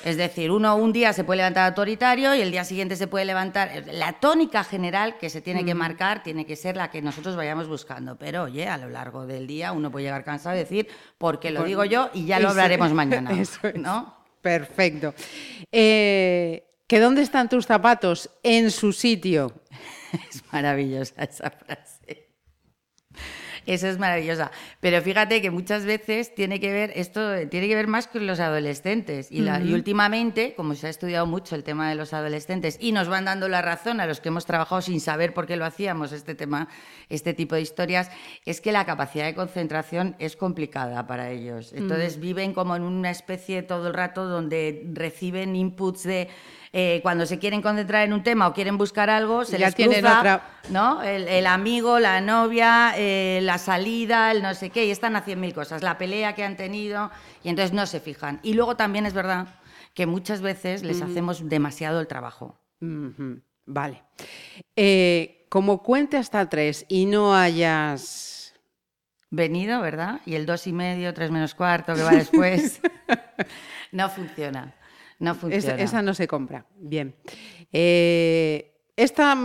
Es 0.03 0.17
decir, 0.17 0.51
uno 0.51 0.75
un 0.75 0.93
día 0.93 1.13
se 1.13 1.23
puede 1.23 1.37
levantar 1.37 1.67
autoritario 1.67 2.35
y 2.35 2.41
el 2.41 2.51
día 2.51 2.63
siguiente 2.63 2.95
se 2.95 3.07
puede 3.07 3.25
levantar. 3.25 3.83
La 3.91 4.13
tónica 4.13 4.63
general 4.63 5.17
que 5.17 5.29
se 5.29 5.41
tiene 5.41 5.65
que 5.65 5.73
marcar 5.73 6.23
tiene 6.23 6.45
que 6.45 6.55
ser 6.55 6.77
la 6.77 6.91
que 6.91 7.01
nosotros 7.01 7.35
vayamos 7.35 7.67
buscando. 7.67 8.15
Pero 8.17 8.43
oye, 8.43 8.67
a 8.67 8.77
lo 8.77 8.89
largo 8.89 9.25
del 9.25 9.47
día 9.47 9.71
uno 9.71 9.91
puede 9.91 10.05
llegar 10.05 10.23
cansado 10.23 10.55
y 10.55 10.59
decir, 10.59 10.87
porque 11.17 11.51
lo 11.51 11.63
digo 11.63 11.85
yo 11.85 12.09
y 12.13 12.25
ya 12.25 12.39
lo 12.39 12.49
hablaremos 12.49 12.93
mañana. 12.93 13.31
Eso 13.31 13.67
es. 13.67 13.75
¿no? 13.75 14.15
Perfecto. 14.41 15.13
Eh, 15.71 16.63
¿Que 16.87 16.99
dónde 16.99 17.23
están 17.23 17.49
tus 17.49 17.65
zapatos? 17.65 18.29
En 18.43 18.69
su 18.69 18.93
sitio. 18.93 19.53
es 20.29 20.43
maravillosa 20.51 21.23
esa 21.23 21.49
frase. 21.49 21.94
Eso 23.65 23.87
es 23.87 23.97
maravillosa. 23.97 24.51
Pero 24.79 25.01
fíjate 25.01 25.41
que 25.41 25.51
muchas 25.51 25.85
veces 25.85 26.33
tiene 26.35 26.59
que 26.59 26.71
ver, 26.71 26.91
esto 26.95 27.47
tiene 27.49 27.67
que 27.67 27.75
ver 27.75 27.87
más 27.87 28.07
con 28.07 28.27
los 28.27 28.39
adolescentes. 28.39 29.31
Y, 29.31 29.43
y, 29.43 29.73
últimamente, 29.73 30.53
como 30.55 30.75
se 30.75 30.87
ha 30.87 30.89
estudiado 30.89 31.25
mucho 31.25 31.55
el 31.55 31.63
tema 31.63 31.89
de 31.89 31.95
los 31.95 32.13
adolescentes 32.13 32.77
y 32.79 32.91
nos 32.91 33.07
van 33.07 33.25
dando 33.25 33.49
la 33.49 33.61
razón 33.61 33.99
a 33.99 34.05
los 34.05 34.19
que 34.19 34.29
hemos 34.29 34.45
trabajado 34.45 34.81
sin 34.81 34.99
saber 34.99 35.33
por 35.33 35.47
qué 35.47 35.57
lo 35.57 35.65
hacíamos, 35.65 36.11
este 36.11 36.35
tema, 36.35 36.67
este 37.09 37.33
tipo 37.33 37.55
de 37.55 37.61
historias, 37.61 38.11
es 38.45 38.61
que 38.61 38.71
la 38.71 38.85
capacidad 38.85 39.25
de 39.25 39.35
concentración 39.35 40.15
es 40.19 40.35
complicada 40.35 41.07
para 41.07 41.31
ellos. 41.31 41.73
Entonces 41.73 42.19
viven 42.19 42.53
como 42.53 42.75
en 42.75 42.83
una 42.83 43.09
especie 43.09 43.63
todo 43.63 43.87
el 43.87 43.93
rato 43.93 44.25
donde 44.25 44.83
reciben 44.93 45.55
inputs 45.55 46.03
de 46.03 46.29
eh, 46.77 46.99
cuando 47.01 47.25
se 47.25 47.39
quieren 47.39 47.61
concentrar 47.61 48.03
en 48.03 48.11
un 48.11 48.21
tema 48.21 48.49
o 48.49 48.53
quieren 48.53 48.77
buscar 48.77 49.09
algo, 49.09 49.45
se 49.45 49.57
les 49.57 49.73
cruza, 49.73 50.41
¿no? 50.69 51.01
El, 51.03 51.47
amigo, 51.47 51.99
la 51.99 52.19
novia, 52.19 52.91
eh, 52.97 53.39
la 53.43 53.57
salida, 53.59 54.29
el 54.33 54.41
no 54.41 54.53
sé 54.53 54.71
qué, 54.71 54.85
y 54.85 54.91
están 54.91 55.15
haciendo 55.15 55.39
mil 55.39 55.53
cosas, 55.53 55.83
la 55.83 55.97
pelea 55.97 56.35
que 56.35 56.43
han 56.43 56.57
tenido, 56.57 57.11
y 57.45 57.47
entonces 57.47 57.71
no 57.71 57.85
se 57.85 58.01
fijan. 58.01 58.41
Y 58.43 58.55
luego 58.55 58.75
también 58.75 59.05
es 59.05 59.13
verdad 59.13 59.55
que 59.93 60.05
muchas 60.05 60.41
veces 60.41 60.83
les 60.83 61.01
hacemos 61.01 61.47
demasiado 61.47 62.01
el 62.01 62.07
trabajo. 62.07 62.59
Vale. 63.65 64.03
Eh, 64.75 65.45
como 65.47 65.81
cuente 65.81 66.17
hasta 66.17 66.49
tres 66.49 66.85
y 66.89 67.05
no 67.05 67.33
hayas 67.33 68.53
venido, 69.29 69.79
¿verdad? 69.79 70.19
Y 70.25 70.35
el 70.35 70.45
dos 70.45 70.67
y 70.67 70.73
medio, 70.73 71.13
tres 71.13 71.31
menos 71.31 71.55
cuarto 71.55 71.95
que 71.95 72.03
va 72.03 72.11
después, 72.11 72.81
no 73.93 74.09
funciona. 74.09 74.75
No 75.19 75.35
funciona. 75.35 75.81
esa 75.81 76.01
no 76.01 76.13
se 76.13 76.27
compra. 76.27 76.65
Bien. 76.77 77.15
Eh, 77.71 78.75
esta 78.97 79.37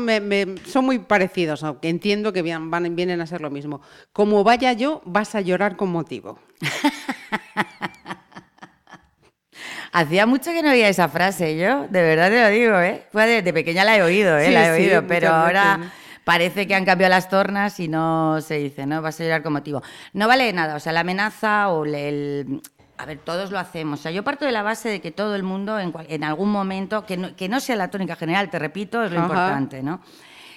son 0.67 0.85
muy 0.85 1.01
parecidos, 1.01 1.65
aunque 1.65 1.89
entiendo 1.89 2.33
que 2.33 2.43
van, 2.43 2.95
vienen 2.95 3.21
a 3.21 3.27
ser 3.27 3.41
lo 3.41 3.51
mismo. 3.51 3.81
Como 4.13 4.45
vaya 4.45 4.73
yo, 4.73 5.03
vas 5.05 5.35
a 5.35 5.41
llorar 5.41 5.77
con 5.77 5.91
motivo. 5.91 6.39
Hacía 9.93 10.25
mucho 10.25 10.53
que 10.53 10.63
no 10.63 10.71
oía 10.71 10.89
esa 10.89 11.09
frase, 11.09 11.57
yo, 11.57 11.89
de 11.89 12.01
verdad 12.01 12.31
te 12.31 12.41
lo 12.41 12.49
digo, 12.49 12.79
¿eh? 12.81 13.43
de, 13.43 13.53
pequeña 13.53 13.85
la 13.85 13.97
he 13.97 14.03
oído, 14.03 14.39
¿eh? 14.39 14.53
la 14.53 14.69
he 14.69 14.71
oído, 14.71 15.05
pero 15.09 15.31
ahora 15.31 15.91
parece 16.23 16.69
que 16.69 16.77
han 16.77 16.85
cambiado 16.85 17.11
las 17.11 17.29
tornas 17.29 17.81
y 17.81 17.89
no 17.89 18.41
se 18.41 18.59
dice, 18.59 18.87
¿no? 18.87 19.03
Vas 19.03 19.21
a 19.21 19.25
llorar 19.25 19.43
con 19.43 19.53
motivo. 19.53 19.83
No 20.13 20.29
vale 20.29 20.53
nada, 20.53 20.77
o 20.77 20.81
sea, 20.81 20.93
la 20.93 21.01
amenaza 21.01 21.71
o 21.71 21.85
el, 21.85 22.63
a 23.01 23.07
ver, 23.07 23.19
todos 23.19 23.51
lo 23.51 23.59
hacemos. 23.59 24.01
O 24.01 24.03
sea, 24.03 24.13
yo 24.13 24.23
parto 24.23 24.45
de 24.45 24.53
la 24.53 24.63
base 24.63 24.89
de 24.89 25.01
que 25.01 25.11
todo 25.11 25.35
el 25.35 25.43
mundo 25.43 25.79
en, 25.79 26.25
algún 26.25 26.51
momento, 26.51 27.07
que 27.07 27.17
no, 27.17 27.61
sea 27.61 27.77
la 27.77 27.91
tónica 27.91 28.15
general, 28.15 28.51
te 28.51 28.59
repito, 28.59 29.03
es 29.03 29.11
lo 29.11 29.21
importante, 29.21 29.83
¿no? 29.83 30.01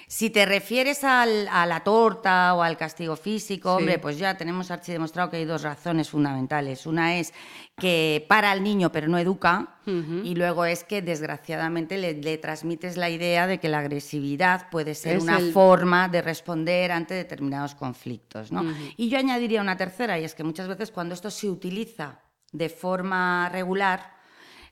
Si 0.06 0.30
te 0.30 0.44
refieres 0.44 1.02
a 1.02 1.26
la 1.26 1.80
torta 1.80 2.54
o 2.54 2.62
al 2.62 2.76
castigo 2.76 3.16
físico, 3.16 3.74
hombre, 3.74 3.98
pues 3.98 4.18
ya 4.18 4.36
tenemos 4.36 4.68
demostrado 4.86 5.30
que 5.30 5.38
hay 5.38 5.44
dos 5.44 5.62
razones 5.62 6.10
fundamentales. 6.10 6.86
Una 6.86 7.16
es 7.18 7.32
que 7.78 8.24
para 8.28 8.52
al 8.52 8.62
niño 8.62 8.92
pero 8.92 9.08
no 9.08 9.18
educa 9.18 9.78
y 9.86 10.34
luego 10.34 10.66
es 10.66 10.84
que 10.84 11.02
desgraciadamente 11.02 11.98
le, 11.98 12.38
transmites 12.38 12.96
la 12.96 13.10
idea 13.10 13.46
de 13.46 13.58
que 13.58 13.68
la 13.68 13.78
agresividad 13.78 14.68
puede 14.70 14.94
ser 14.94 15.18
una 15.18 15.40
forma 15.52 16.08
de 16.08 16.22
responder 16.22 16.92
ante 16.92 17.14
determinados 17.14 17.74
conflictos. 17.74 18.52
¿no? 18.52 18.62
Y 18.96 19.08
yo 19.08 19.18
añadiría 19.18 19.62
una 19.62 19.76
tercera 19.76 20.18
y 20.18 20.24
es 20.24 20.34
que 20.34 20.44
muchas 20.44 20.68
veces 20.68 20.90
cuando 20.90 21.14
esto 21.14 21.30
se 21.30 21.48
utiliza 21.48 22.20
de 22.54 22.68
forma 22.68 23.50
regular, 23.50 24.14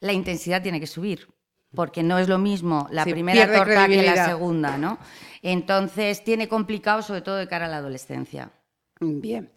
la 0.01 0.13
intensidad 0.13 0.63
tiene 0.63 0.81
que 0.81 0.87
subir, 0.87 1.29
porque 1.75 2.03
no 2.03 2.19
es 2.19 2.29
lo 2.29 2.39
mismo 2.39 2.89
la 2.91 3.05
primera 3.05 3.47
torta 3.53 3.89
que 3.89 4.03
la 4.03 4.25
segunda, 4.25 4.79
¿no? 4.79 4.99
Entonces 5.43 6.23
tiene 6.25 6.49
complicado 6.49 7.03
sobre 7.03 7.23
todo 7.23 7.37
de 7.37 7.49
cara 7.49 7.67
a 7.67 7.69
la 7.69 7.79
adolescencia. 7.79 8.53
Bien. 9.01 9.51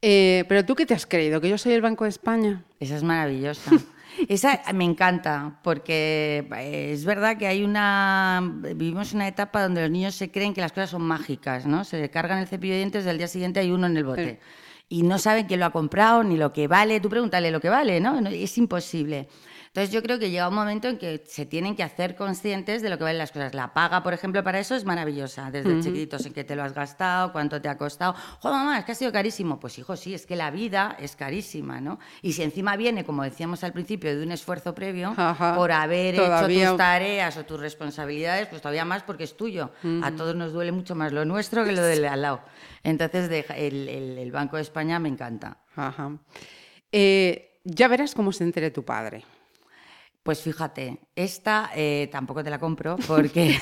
Eh, 0.00 0.44
pero 0.48 0.64
tú 0.64 0.74
qué 0.74 0.86
te 0.86 0.94
has 0.94 1.06
creído, 1.06 1.40
que 1.40 1.50
yo 1.50 1.58
soy 1.58 1.72
el 1.72 1.82
Banco 1.82 2.04
de 2.04 2.10
España. 2.10 2.64
Esa 2.80 2.96
es 2.96 3.02
maravillosa. 3.02 3.70
Esa 4.28 4.62
me 4.72 4.84
encanta, 4.84 5.60
porque 5.62 6.48
eh, 6.56 6.92
es 6.92 7.04
verdad 7.04 7.36
que 7.36 7.46
hay 7.46 7.62
una. 7.62 8.40
Vivimos 8.74 9.12
una 9.12 9.28
etapa 9.28 9.62
donde 9.62 9.82
los 9.82 9.90
niños 9.90 10.14
se 10.14 10.30
creen 10.30 10.54
que 10.54 10.62
las 10.62 10.72
cosas 10.72 10.90
son 10.90 11.02
mágicas, 11.02 11.66
¿no? 11.66 11.84
Se 11.84 12.08
cargan 12.08 12.38
el 12.38 12.46
cepillo 12.46 12.72
de 12.72 12.78
dientes 12.78 13.04
y 13.04 13.08
al 13.10 13.18
día 13.18 13.28
siguiente 13.28 13.60
hay 13.60 13.70
uno 13.70 13.86
en 13.86 13.96
el 13.98 14.04
bote 14.04 14.40
y 14.88 15.02
no 15.02 15.18
saben 15.18 15.46
quién 15.46 15.60
lo 15.60 15.66
ha 15.66 15.70
comprado 15.70 16.22
ni 16.22 16.36
lo 16.36 16.52
que 16.52 16.68
vale. 16.68 17.00
Tú 17.00 17.08
pregúntale 17.08 17.50
lo 17.50 17.60
que 17.60 17.68
vale, 17.68 18.00
¿no? 18.00 18.18
Es 18.28 18.56
imposible. 18.58 19.28
Entonces 19.76 19.92
yo 19.92 20.02
creo 20.02 20.18
que 20.18 20.30
llega 20.30 20.48
un 20.48 20.54
momento 20.54 20.88
en 20.88 20.96
que 20.96 21.22
se 21.26 21.44
tienen 21.44 21.76
que 21.76 21.82
hacer 21.82 22.16
conscientes 22.16 22.80
de 22.80 22.88
lo 22.88 22.96
que 22.96 23.04
valen 23.04 23.18
las 23.18 23.30
cosas. 23.30 23.52
La 23.52 23.74
paga, 23.74 24.02
por 24.02 24.14
ejemplo, 24.14 24.42
para 24.42 24.58
eso 24.58 24.74
es 24.74 24.86
maravillosa. 24.86 25.50
Desde 25.50 25.82
chiquitos 25.82 26.24
en 26.24 26.32
qué 26.32 26.44
te 26.44 26.56
lo 26.56 26.62
has 26.62 26.72
gastado, 26.72 27.30
cuánto 27.30 27.60
te 27.60 27.68
ha 27.68 27.76
costado. 27.76 28.14
¡Joder, 28.40 28.56
mamá, 28.56 28.78
es 28.78 28.86
que 28.86 28.92
ha 28.92 28.94
sido 28.94 29.12
carísimo! 29.12 29.60
Pues 29.60 29.78
hijo, 29.78 29.94
sí, 29.94 30.14
es 30.14 30.24
que 30.24 30.34
la 30.34 30.50
vida 30.50 30.96
es 30.98 31.14
carísima, 31.14 31.78
¿no? 31.82 31.98
Y 32.22 32.32
si 32.32 32.42
encima 32.42 32.74
viene, 32.76 33.04
como 33.04 33.22
decíamos 33.22 33.64
al 33.64 33.74
principio, 33.74 34.16
de 34.16 34.22
un 34.22 34.32
esfuerzo 34.32 34.74
previo, 34.74 35.14
por 35.54 35.70
haber 35.70 36.14
hecho 36.14 36.46
tus 36.48 36.76
tareas 36.78 37.36
o 37.36 37.44
tus 37.44 37.60
responsabilidades, 37.60 38.48
pues 38.48 38.62
todavía 38.62 38.86
más 38.86 39.02
porque 39.02 39.24
es 39.24 39.36
tuyo. 39.36 39.72
A 40.02 40.10
todos 40.12 40.34
nos 40.34 40.54
duele 40.54 40.72
mucho 40.72 40.94
más 40.94 41.12
lo 41.12 41.26
nuestro 41.26 41.66
que 41.66 41.72
lo 41.72 41.82
del 41.82 42.02
al 42.06 42.22
lado. 42.22 42.40
Entonces 42.82 43.28
el, 43.54 44.30
Banco 44.32 44.56
de 44.56 44.62
España 44.62 44.98
me 44.98 45.10
encanta. 45.10 45.58
Eh, 46.90 47.60
ya 47.64 47.88
verás 47.88 48.14
cómo 48.14 48.32
se 48.32 48.42
entere 48.42 48.70
tu 48.70 48.82
padre. 48.82 49.35
Pues 50.26 50.42
fíjate, 50.42 50.98
esta 51.14 51.70
eh, 51.76 52.08
tampoco 52.10 52.42
te 52.42 52.50
la 52.50 52.58
compro 52.58 52.96
porque 53.06 53.56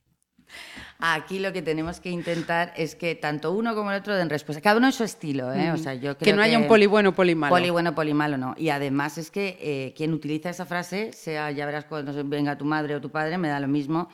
aquí 0.98 1.38
lo 1.38 1.52
que 1.52 1.60
tenemos 1.60 2.00
que 2.00 2.08
intentar 2.08 2.72
es 2.78 2.94
que 2.94 3.14
tanto 3.14 3.52
uno 3.52 3.74
como 3.74 3.90
el 3.90 3.98
otro 3.98 4.16
den 4.16 4.30
respuesta. 4.30 4.62
Cada 4.62 4.78
uno 4.78 4.86
en 4.86 4.94
su 4.94 5.04
estilo, 5.04 5.52
¿eh? 5.52 5.70
O 5.70 5.76
sea, 5.76 5.92
yo 5.92 6.16
que 6.16 6.32
no 6.32 6.40
haya 6.40 6.58
un 6.58 6.66
poli 6.66 6.86
bueno, 6.86 7.14
poli 7.14 7.34
malo. 7.34 7.54
Poli 7.54 7.68
bueno, 7.68 7.94
poli 7.94 8.14
malo, 8.14 8.38
no. 8.38 8.54
Y 8.56 8.70
además 8.70 9.18
es 9.18 9.30
que 9.30 9.58
eh, 9.60 9.92
quien 9.94 10.14
utiliza 10.14 10.48
esa 10.48 10.64
frase, 10.64 11.12
sea 11.12 11.50
ya 11.50 11.66
verás 11.66 11.84
cuando 11.84 12.14
venga 12.24 12.56
tu 12.56 12.64
madre 12.64 12.94
o 12.94 13.00
tu 13.02 13.10
padre, 13.10 13.36
me 13.36 13.48
da 13.48 13.60
lo 13.60 13.68
mismo. 13.68 14.08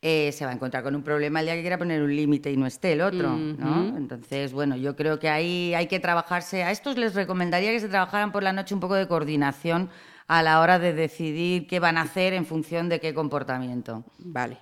se 0.00 0.44
va 0.46 0.50
a 0.50 0.54
encontrar 0.54 0.82
con 0.82 0.94
un 0.94 1.02
problema 1.02 1.40
el 1.40 1.46
día 1.46 1.56
que 1.56 1.60
quiera 1.60 1.76
poner 1.76 2.00
un 2.00 2.16
límite 2.16 2.50
y 2.50 2.56
no 2.56 2.64
esté 2.66 2.92
el 2.92 3.02
otro, 3.02 3.36
¿no? 3.36 3.98
Entonces, 3.98 4.54
bueno, 4.54 4.76
yo 4.76 4.96
creo 4.96 5.18
que 5.18 5.28
ahí 5.28 5.74
hay 5.74 5.88
que 5.88 6.00
trabajarse. 6.00 6.64
A 6.64 6.70
estos 6.70 6.96
les 6.96 7.14
recomendaría 7.14 7.70
que 7.70 7.80
se 7.80 7.88
trabajaran 7.90 8.32
por 8.32 8.42
la 8.42 8.54
noche 8.54 8.74
un 8.74 8.80
poco 8.80 8.94
de 8.94 9.06
coordinación 9.06 9.90
a 10.28 10.42
la 10.42 10.60
hora 10.60 10.78
de 10.78 10.92
decidir 10.92 11.66
qué 11.66 11.80
van 11.80 11.98
a 11.98 12.02
hacer 12.02 12.32
en 12.32 12.46
función 12.46 12.88
de 12.88 13.00
qué 13.00 13.14
comportamiento. 13.14 14.04
Vale. 14.18 14.58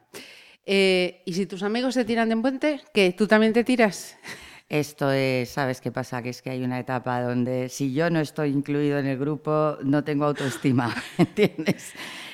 Eh, 0.66 1.22
¿Y 1.24 1.34
si 1.34 1.46
tus 1.46 1.62
amigos 1.62 1.94
se 1.94 2.04
tiran 2.04 2.28
de 2.28 2.34
un 2.34 2.42
puente, 2.42 2.80
qué? 2.92 3.12
¿Tú 3.12 3.26
también 3.26 3.52
te 3.52 3.64
tiras? 3.64 4.16
Esto 4.68 5.12
es, 5.12 5.50
¿sabes 5.50 5.80
qué 5.80 5.92
pasa? 5.92 6.22
Que 6.22 6.30
es 6.30 6.40
que 6.40 6.50
hay 6.50 6.64
una 6.64 6.80
etapa 6.80 7.20
donde 7.20 7.68
si 7.68 7.92
yo 7.92 8.08
no 8.08 8.20
estoy 8.20 8.50
incluido 8.50 8.98
en 8.98 9.06
el 9.06 9.18
grupo, 9.18 9.76
no 9.82 10.02
tengo 10.04 10.24
autoestima, 10.24 10.94
¿entiendes? 11.18 11.92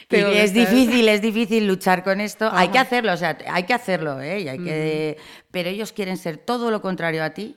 y 0.08 0.16
es 0.16 0.52
difícil, 0.52 1.08
es 1.08 1.20
difícil 1.20 1.66
luchar 1.66 2.02
con 2.02 2.20
esto. 2.20 2.48
Hay 2.52 2.68
que 2.68 2.78
hacerlo, 2.78 3.12
o 3.12 3.16
sea, 3.16 3.36
hay 3.48 3.64
que 3.64 3.74
hacerlo, 3.74 4.20
¿eh? 4.20 4.48
hay 4.48 4.58
que... 4.58 5.16
Pero 5.50 5.68
ellos 5.68 5.92
quieren 5.92 6.16
ser 6.16 6.36
todo 6.38 6.70
lo 6.70 6.80
contrario 6.80 7.24
a 7.24 7.30
ti 7.30 7.56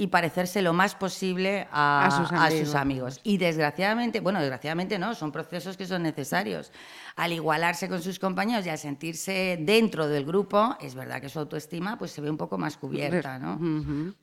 y 0.00 0.06
parecerse 0.06 0.62
lo 0.62 0.72
más 0.72 0.94
posible 0.94 1.68
a, 1.70 2.50
sus 2.50 2.74
amigos. 2.74 3.20
Y 3.22 3.36
desgraciadamente, 3.36 4.20
bueno, 4.20 4.40
desgraciadamente 4.40 4.98
no, 4.98 5.14
son 5.14 5.30
procesos 5.30 5.76
que 5.76 5.84
son 5.84 6.02
necesarios. 6.02 6.72
Al 7.16 7.34
igualarse 7.34 7.86
con 7.86 8.00
sus 8.00 8.18
compañeros 8.18 8.64
y 8.64 8.70
al 8.70 8.78
sentirse 8.78 9.58
dentro 9.60 10.08
del 10.08 10.24
grupo, 10.24 10.74
es 10.80 10.94
verdad 10.94 11.20
que 11.20 11.28
su 11.28 11.38
autoestima 11.38 11.98
pues, 11.98 12.12
se 12.12 12.22
ve 12.22 12.30
un 12.30 12.38
poco 12.38 12.56
más 12.56 12.78
cubierta, 12.78 13.38
¿no? 13.38 14.14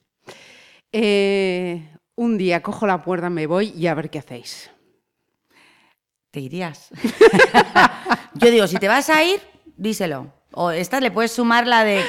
Eh, 0.91 1.87
un 2.15 2.39
día 2.39 2.63
cojo 2.63 2.87
la 2.87 3.03
puerta, 3.03 3.29
me 3.29 3.45
voy 3.45 3.71
y 3.77 3.85
a 3.85 3.93
ver 3.93 4.09
qué 4.09 4.17
hacéis. 4.17 4.71
Te 6.31 6.39
irías. 6.39 6.89
Yo 8.33 8.49
digo, 8.49 8.65
si 8.65 8.77
te 8.77 8.87
vas 8.87 9.11
a 9.11 9.23
ir, 9.23 9.39
díselo. 9.75 10.36
O 10.59 10.71
esta 10.71 10.99
le 10.99 11.11
puedes 11.11 11.31
sumar 11.33 11.67
la 11.67 11.83
de 11.83 12.01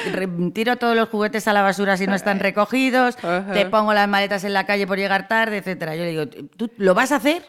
tiro 0.55 0.75
todos 0.77 0.95
los 0.95 1.07
juguetes 1.09 1.47
a 1.47 1.53
la 1.53 1.61
basura 1.61 1.97
si 1.97 2.07
no 2.07 2.15
están 2.15 2.39
recogidos, 2.39 3.15
te 3.53 3.65
pongo 3.67 3.93
las 3.93 4.07
maletas 4.09 4.43
en 4.43 4.53
la 4.53 4.65
calle 4.65 4.87
por 4.87 4.97
llegar 4.97 5.27
tarde, 5.27 5.57
etcétera. 5.57 5.95
Yo 5.95 6.03
le 6.03 6.09
digo, 6.09 6.27
¿tú 6.57 6.71
lo 6.77 6.95
vas 6.95 7.11
a 7.11 7.17
hacer? 7.17 7.43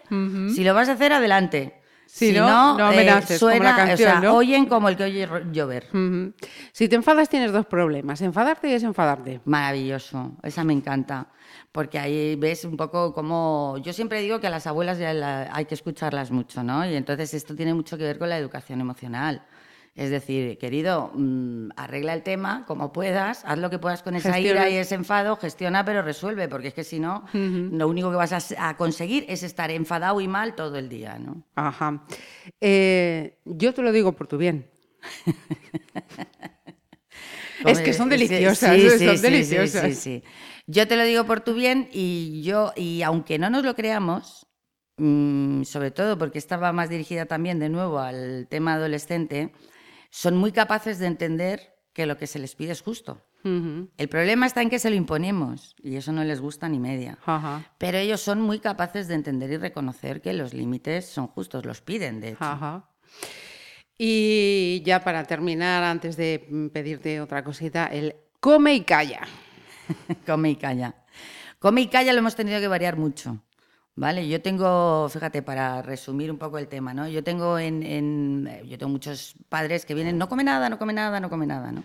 Si 0.55 0.63
lo 0.63 0.75
vas 0.75 0.91
a 0.91 0.93
hacer, 0.93 1.15
adelante. 1.15 1.81
Si, 2.05 2.33
no, 2.33 2.77
no 2.77 2.87
amenaces, 2.89 3.37
eh, 3.37 3.39
suena, 3.39 3.59
como 3.59 3.71
la 3.71 3.77
canción, 3.77 4.09
o 4.09 4.13
sea, 4.13 4.21
¿no? 4.21 4.35
oyen 4.37 4.67
como 4.67 4.89
el 4.89 4.97
que 4.97 5.05
oye 5.05 5.29
llover. 5.53 5.87
Si 6.73 6.89
te 6.89 6.97
enfadas 6.97 7.29
tienes 7.29 7.53
dos 7.53 7.67
problemas, 7.67 8.21
enfadarte 8.21 8.69
y 8.69 8.73
desenfadarte. 8.73 9.41
Maravilloso, 9.45 10.33
esa 10.43 10.65
me 10.65 10.73
encanta. 10.73 11.29
Porque 11.73 11.99
ahí 12.01 12.35
ves 12.37 12.65
un 12.65 12.77
poco 12.77 13.15
como. 13.15 13.77
Yo 13.83 13.93
siempre 13.93 14.21
digo 14.21 14.41
que 14.41 14.49
a 14.49 14.51
las 14.51 14.67
abuelas 14.67 14.99
ya 14.99 15.15
la- 15.15 15.49
hay 15.53 15.65
que 15.67 15.75
escucharlas 15.75 16.31
mucho, 16.33 16.63
¿no? 16.65 16.85
Y 16.85 16.95
entonces 16.97 17.33
esto 17.33 17.55
tiene 17.55 17.75
mucho 17.75 17.97
que 17.97 18.03
ver 18.05 18.19
con 18.19 18.29
la 18.29 18.37
educación 18.39 18.81
emocional. 18.81 19.43
Es 19.95 20.11
decir, 20.11 20.57
querido, 20.59 21.11
mm, 21.15 21.71
arregla 21.77 22.15
el 22.15 22.23
tema 22.23 22.65
como 22.67 22.93
puedas, 22.93 23.45
haz 23.45 23.59
lo 23.59 23.71
que 23.71 23.79
puedas 23.79 24.03
con 24.03 24.15
esa 24.15 24.33
Gestiona. 24.33 24.61
ira 24.63 24.71
y 24.71 24.77
ese 24.77 24.95
enfado, 24.95 25.37
gestiona, 25.37 25.85
pero 25.85 26.03
resuelve, 26.03 26.49
porque 26.49 26.69
es 26.69 26.75
que 26.75 26.85
si 26.85 27.01
no, 27.01 27.25
lo 27.33 27.89
único 27.89 28.11
que 28.11 28.17
vas 28.17 28.55
a, 28.57 28.77
conseguir 28.77 29.27
es 29.29 29.43
estar 29.43 29.71
enfadado 29.71 30.21
y 30.21 30.29
mal 30.29 30.55
todo 30.55 30.77
el 30.79 30.89
día, 30.89 31.19
¿no? 31.19 31.43
Ajá. 31.57 32.05
Eh, 32.61 33.39
yo 33.45 33.75
te 33.75 33.83
lo 33.83 33.93
digo 33.93 34.13
por 34.13 34.27
tu 34.27 34.39
bien. 34.39 34.71
es 37.67 37.81
que 37.81 37.93
son 37.93 38.07
Sí, 38.07 38.11
deliciosas, 38.11 38.77
sí, 38.77 38.87
¿eh? 38.87 38.91
sí, 38.91 39.07
son 39.07 39.17
sí, 39.17 39.17
sí, 39.17 39.23
deliciosas. 39.23 40.09
Yo 40.67 40.87
te 40.87 40.97
lo 40.97 41.05
digo 41.05 41.25
por 41.25 41.41
tu 41.41 41.55
bien 41.55 41.89
y 41.93 42.43
yo, 42.43 42.73
y 42.77 43.03
aunque 43.03 43.39
no 43.39 43.51
nos 43.51 43.65
lo 43.65 43.75
creamos, 43.75 44.47
mm, 44.99 45.65
sobre 45.65 45.91
todo 45.91 46.17
porque 46.17 46.39
estaba 46.39 46.73
más 46.73 46.89
dirigida 46.89 47.27
también 47.27 47.59
de 47.59 47.69
nuevo 47.69 47.99
al 47.99 48.47
tema 48.49 48.75
adolescente, 48.75 49.53
son 50.11 50.37
muy 50.37 50.53
capaces 50.53 50.99
de 50.99 51.07
entender 51.07 51.75
que 51.93 52.07
lo 52.07 52.17
que 52.19 52.27
se 52.27 52.39
les 52.39 52.55
pide 52.55 52.73
es 52.73 52.83
justo. 52.83 53.23
El 53.43 54.09
problema 54.11 54.45
está 54.45 54.61
en 54.61 54.69
que 54.69 54.79
se 54.79 54.91
lo 54.91 54.97
imponemos 54.97 55.75
y 55.83 55.97
eso 55.97 56.13
no 56.13 56.23
les 56.25 56.41
gusta 56.41 56.69
ni 56.69 56.79
media. 56.79 57.19
Pero 57.79 57.97
ellos 57.97 58.21
son 58.21 58.41
muy 58.43 58.59
capaces 58.59 59.09
de 59.09 59.15
entender 59.15 59.51
y 59.51 59.57
reconocer 59.57 60.21
que 60.21 60.35
los 60.35 60.53
límites 60.53 61.07
son 61.07 61.27
justos, 61.27 61.65
los 61.65 61.81
piden, 61.81 62.21
de 62.21 62.31
hecho. 62.31 62.85
Y 63.97 64.83
ya 64.85 65.03
para 65.03 65.25
terminar, 65.25 65.83
antes 65.85 66.17
de 66.17 66.71
pedirte 66.73 67.21
otra 67.21 67.43
cosita, 67.45 67.87
el 67.87 68.15
come 68.41 68.75
y 68.75 68.81
calla. 68.83 69.21
Come 70.27 70.51
y 70.51 70.57
calla. 70.57 70.95
Come 71.59 71.83
y 71.83 71.87
calla 71.89 72.13
lo 72.13 72.21
hemos 72.21 72.37
tenido 72.37 72.61
que 72.61 72.69
variar 72.69 72.97
mucho. 72.97 73.43
¿Vale? 73.97 74.27
Yo 74.29 74.41
tengo, 74.41 75.09
fíjate, 75.11 75.43
para 75.43 75.83
resumir 75.83 76.31
un 76.31 76.39
poco 76.39 76.59
el 76.59 76.69
tema, 76.69 76.95
¿no? 76.95 77.07
Yo 77.09 77.23
tengo 77.23 77.59
en, 77.59 77.83
en- 77.83 78.47
eh, 78.51 78.63
yo 78.67 78.79
tengo 78.79 78.91
muchos 78.93 79.35
padres 79.49 79.85
que 79.85 79.95
vienen, 79.95 80.17
no 80.17 80.29
come 80.29 80.45
nada, 80.45 80.69
no 80.71 80.79
come 80.79 80.93
nada, 80.93 81.21
no 81.21 81.29
come 81.29 81.47
nada, 81.47 81.71
¿no? 81.73 81.83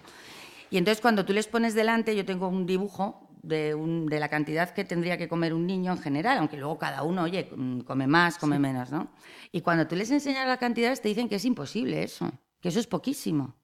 Y 0.70 0.78
entonces 0.78 1.02
cuando 1.02 1.26
tú 1.26 1.34
les 1.34 1.48
pones 1.48 1.74
delante, 1.74 2.16
yo 2.16 2.24
tengo 2.24 2.48
un 2.48 2.66
dibujo 2.66 3.28
de, 3.42 3.76
un- 3.76 4.06
de 4.06 4.20
la 4.20 4.30
cantidad 4.30 4.70
que 4.70 4.86
tendría 4.86 5.18
que 5.18 5.28
comer 5.28 5.54
un 5.54 5.68
niño 5.68 5.92
en 5.92 5.98
general, 6.00 6.38
aunque 6.38 6.58
luego 6.58 6.78
cada 6.78 7.04
uno, 7.04 7.24
oye, 7.24 7.50
mm, 7.56 7.80
come 7.82 8.08
más, 8.08 8.38
come 8.38 8.60
menos, 8.60 8.92
¿no? 8.92 9.10
Y 9.52 9.62
cuando 9.62 9.86
tú 9.88 9.96
les 9.96 10.10
enseñas 10.12 10.48
las 10.48 10.58
cantidades 10.60 11.02
te 11.02 11.10
dicen 11.10 11.28
que 11.28 11.36
es 11.36 11.46
imposible 11.46 12.04
eso, 12.04 12.32
que 12.62 12.70
eso 12.70 12.80
es 12.80 12.88
poquísimo, 12.88 13.56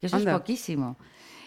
que 0.00 0.06
eso 0.08 0.16
Anda. 0.16 0.32
es 0.32 0.38
poquísimo. 0.38 0.96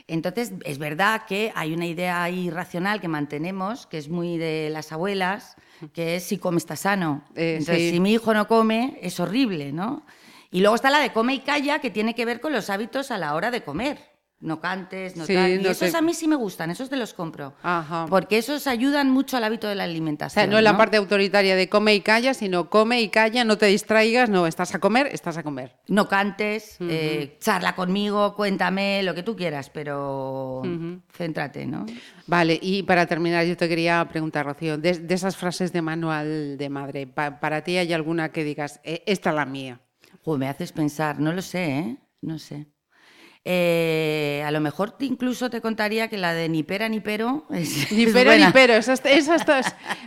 Entonces, 0.10 0.54
es 0.66 0.78
verdad 0.80 1.24
que 1.28 1.52
hay 1.56 1.74
una 1.74 1.86
idea 1.86 2.24
ahí 2.24 2.50
racional 2.50 3.00
que 3.00 3.08
mantenemos, 3.08 3.86
que 3.86 3.98
es 3.98 4.10
muy 4.10 4.38
de 4.38 4.70
las 4.72 4.92
abuelas, 4.92 5.56
que 5.94 6.16
es 6.16 6.24
si 6.24 6.38
come 6.38 6.58
está 6.58 6.76
sano. 6.76 7.24
Eh, 7.36 7.58
Entonces, 7.60 7.84
sí. 7.84 7.90
si 7.92 8.00
mi 8.00 8.14
hijo 8.14 8.34
no 8.34 8.48
come, 8.48 8.98
es 9.02 9.20
horrible, 9.20 9.72
¿no? 9.72 10.06
Y 10.52 10.62
luego 10.62 10.76
está 10.76 10.90
la 10.90 11.00
de 11.00 11.14
come 11.14 11.36
y 11.36 11.40
calla, 11.40 11.80
que 11.80 11.92
tiene 11.92 12.16
que 12.16 12.26
ver 12.26 12.42
con 12.42 12.52
los 12.52 12.70
hábitos 12.70 13.12
a 13.12 13.18
la 13.18 13.36
hora 13.36 13.52
de 13.52 13.62
comer. 13.62 14.00
No 14.42 14.62
cantes, 14.62 15.18
no 15.18 15.26
Sí, 15.26 15.34
tal. 15.34 15.52
Y 15.52 15.58
no 15.64 15.70
esos 15.70 15.92
te- 15.92 15.98
a 15.98 16.02
mí 16.02 16.14
sí 16.14 16.26
me 16.26 16.38
gustan, 16.38 16.72
esos 16.72 16.90
te 16.90 16.96
los 16.96 17.14
compro. 17.14 17.54
Ajá. 17.62 18.06
Porque 18.10 18.38
esos 18.38 18.68
ayudan 18.68 19.10
mucho 19.10 19.36
al 19.36 19.44
hábito 19.44 19.68
de 19.68 19.76
la 19.76 19.84
O 19.84 19.88
alimentación. 19.88 20.44
sea, 20.46 20.50
no 20.50 20.58
es 20.58 20.64
la 20.64 20.78
parte 20.78 20.96
autoritaria 20.96 21.58
de 21.58 21.68
come 21.68 21.94
y 21.94 22.00
calla, 22.00 22.34
sino 22.34 22.70
come 22.70 23.02
y 23.02 23.10
calla, 23.10 23.44
no 23.44 23.58
te 23.58 23.66
distraigas, 23.66 24.30
no, 24.30 24.48
estás 24.48 24.74
a 24.74 24.80
comer, 24.80 25.08
estás 25.12 25.36
a 25.36 25.44
comer. 25.44 25.76
No 25.90 26.08
cantes, 26.08 26.78
eh, 26.80 27.38
charla 27.42 27.76
conmigo, 27.76 28.34
cuéntame 28.36 29.04
lo 29.04 29.14
que 29.14 29.24
tú 29.24 29.36
quieras, 29.36 29.70
pero 29.70 30.62
céntrate, 31.12 31.66
¿no? 31.66 31.86
Vale, 32.26 32.58
y 32.62 32.84
para 32.84 33.06
terminar, 33.08 33.46
yo 33.46 33.58
te 33.58 33.68
quería 33.68 34.08
preguntar, 34.10 34.46
Rocío, 34.46 34.78
de, 34.78 35.00
de 35.00 35.16
esas 35.16 35.36
frases 35.36 35.74
de 35.74 35.82
manual 35.82 36.58
de 36.58 36.70
madre, 36.70 37.08
pa- 37.08 37.42
¿para 37.42 37.62
ti 37.64 37.76
hay 37.76 37.92
alguna 37.92 38.30
que 38.32 38.46
digas, 38.46 38.80
"Eh, 38.86 39.04
esta 39.06 39.32
es 39.32 39.36
la 39.36 39.46
mía? 39.46 39.82
Joder, 40.24 40.40
me 40.40 40.48
haces 40.48 40.72
pensar, 40.72 41.20
no 41.20 41.34
lo 41.34 41.42
sé, 41.42 41.66
¿eh? 41.80 41.98
No 42.22 42.40
sé. 42.40 42.68
Eh, 43.46 44.44
a 44.46 44.52
lo 44.52 44.60
mejor 44.60 44.92
te- 44.92 45.06
incluso 45.06 45.50
te 45.50 45.62
contaría 45.62 46.08
que 46.10 46.18
la 46.18 46.34
de 46.34 46.50
ni 46.50 46.62
pera 46.64 46.90
ni 46.90 47.00
pero 47.00 47.46
es, 47.52 47.90
Ni 47.92 48.06
pero 48.08 48.30
buena. 48.32 48.48
ni 48.48 48.52
pero, 48.54 48.74
esas, 48.74 49.02
esas 49.06 49.44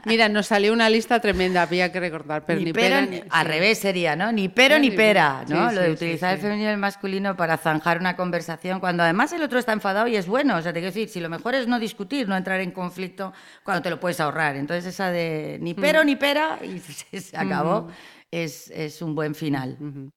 Mira, 0.05 0.29
nos 0.29 0.47
salió 0.47 0.73
una 0.73 0.89
lista 0.91 1.19
tremenda, 1.19 1.63
había 1.63 1.91
que 1.91 1.99
recordar, 1.99 2.45
pero 2.45 2.59
Ni 2.61 2.67
ni, 2.67 2.73
pero, 2.73 2.87
pera, 2.97 3.07
ni- 3.07 3.23
al 3.31 3.47
sí. 3.47 3.53
revés 3.53 3.79
sería, 3.79 4.15
¿no? 4.17 4.31
Ni 4.33 4.49
pero 4.49 4.79
Ni 4.79 4.91
ni 4.91 4.97
pera, 4.97 5.45
pera. 5.47 5.61
¿no? 5.63 5.71
Sí, 5.71 5.75
Lo 5.75 5.81
de 5.81 5.87
sí, 5.89 5.93
utilizar 5.95 6.35
el 6.35 6.41
femenino 6.41 6.69
y 6.69 6.73
el 6.73 6.79
masculino 6.79 7.37
para 7.37 7.57
zanjar 7.57 7.99
una 7.99 8.17
conversación, 8.17 8.81
cuando 8.81 9.03
además 9.03 9.33
el 9.33 9.43
otro 9.43 9.59
está 9.59 9.73
enfadado 9.73 10.07
y 10.09 10.17
es 10.17 10.27
bueno. 10.27 10.57
O 10.57 10.63
sea, 10.63 10.73
te 10.73 10.81
quiero 10.81 10.93
decir, 10.95 11.09
si 11.09 11.19
lo 11.21 11.29
mejor 11.31 11.55
es 11.55 11.67
no 11.67 11.79
discutir, 11.81 12.29
no 12.29 12.37
entrar 12.37 12.61
en 12.61 12.71
conflicto, 12.71 13.33
cuando 13.65 13.83
te 13.83 13.91
lo 13.91 13.99
puedes 13.99 14.21
ahorrar. 14.21 14.57
Entonces 14.57 14.85
esa 14.93 15.11
de 15.11 15.59
ni 15.61 15.75
pero 15.75 16.03
Mm. 16.03 16.07
ni 16.07 16.17
pera, 16.17 16.59
y 16.63 16.79
se 17.19 17.37
acabó, 17.37 17.89
es, 18.31 18.71
es 18.71 19.01
un 19.03 19.15
buen 19.15 19.35
final. 19.35 19.77
Ujú. 19.81 20.11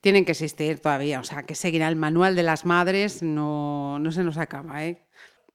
Tienen 0.00 0.24
que 0.24 0.32
existir 0.32 0.78
todavía, 0.80 1.20
o 1.20 1.24
sea, 1.24 1.42
que 1.42 1.54
seguirá 1.54 1.88
el 1.88 1.96
manual 1.96 2.36
de 2.36 2.42
las 2.44 2.64
madres, 2.64 3.22
no, 3.22 3.98
no 3.98 4.12
se 4.12 4.22
nos 4.22 4.38
acaba, 4.38 4.84
¿eh? 4.84 5.02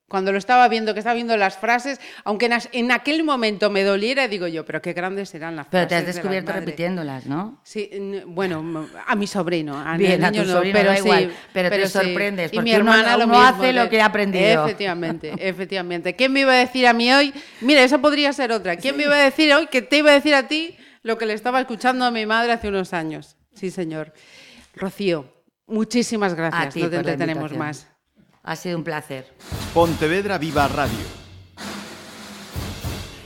Cuando 0.09 0.31
lo 0.31 0.37
estaba 0.37 0.67
viendo, 0.67 0.93
que 0.93 0.99
estaba 0.99 1.15
viendo 1.15 1.35
las 1.37 1.57
frases, 1.57 1.99
aunque 2.23 2.45
en, 2.45 2.53
en 2.73 2.91
aquel 2.91 3.23
momento 3.23 3.71
me 3.71 3.83
doliera, 3.83 4.27
digo 4.27 4.45
yo, 4.47 4.63
pero 4.63 4.79
qué 4.79 4.93
grandes 4.93 5.29
serán 5.29 5.55
las 5.55 5.65
Pero 5.67 5.87
frases. 5.87 5.89
te 5.89 5.95
has 5.95 6.05
de 6.05 6.13
descubierto 6.13 6.51
madres. 6.51 6.65
repitiéndolas, 6.65 7.25
¿no? 7.25 7.59
Sí, 7.63 7.89
bueno, 8.27 8.87
a 9.07 9.15
mi 9.15 9.25
sobrino. 9.25 9.79
A 9.79 9.97
Bien, 9.97 10.23
a 10.23 10.31
tu 10.31 10.39
no, 10.43 10.45
sobrino 10.45 10.77
pero 10.77 10.89
da 10.91 10.97
sí, 10.97 11.01
igual, 11.03 11.31
pero 11.51 11.69
te 11.71 11.85
sí. 11.87 11.91
sorprendes, 11.91 12.53
Y 12.53 12.55
porque 12.57 12.69
mi 12.69 12.75
uno- 12.75 12.91
hermana 12.93 13.17
lo 13.17 13.23
uno 13.25 13.33
mismo, 13.39 13.47
hace 13.47 13.73
lo 13.73 13.83
de- 13.83 13.89
que 13.89 14.01
ha 14.01 14.05
aprendido. 14.05 14.65
Efectivamente, 14.65 15.33
efectivamente. 15.39 16.15
¿Quién 16.15 16.31
me 16.31 16.41
iba 16.41 16.51
a 16.51 16.57
decir 16.57 16.85
a 16.85 16.93
mí 16.93 17.11
hoy? 17.11 17.33
Mira, 17.61 17.81
esa 17.81 17.97
podría 17.99 18.33
ser 18.33 18.51
otra. 18.51 18.75
¿Quién 18.75 18.95
me 18.97 19.03
iba 19.03 19.15
a 19.15 19.23
decir 19.23 19.51
hoy 19.53 19.65
que 19.67 19.81
te 19.81 19.97
iba 19.99 20.11
a 20.11 20.13
decir 20.13 20.35
a 20.35 20.47
ti 20.47 20.77
lo 21.01 21.17
que 21.17 21.25
le 21.25 21.33
estaba 21.33 21.59
escuchando 21.59 22.05
a 22.05 22.11
mi 22.11 22.27
madre 22.27 22.51
hace 22.51 22.67
unos 22.67 22.93
años? 22.93 23.35
Sí, 23.53 23.71
señor. 23.71 24.13
Rocío, 24.75 25.25
muchísimas 25.67 26.33
gracias. 26.33 26.73
ti 26.73 26.81
no 26.81 26.89
te 26.89 26.97
entretenemos 26.97 27.53
más. 27.55 27.87
Ha 28.43 28.55
sido 28.55 28.77
un 28.77 28.83
placer. 28.83 29.33
Pontevedra 29.73 30.37
Viva 30.37 30.67
Radio. 30.67 31.23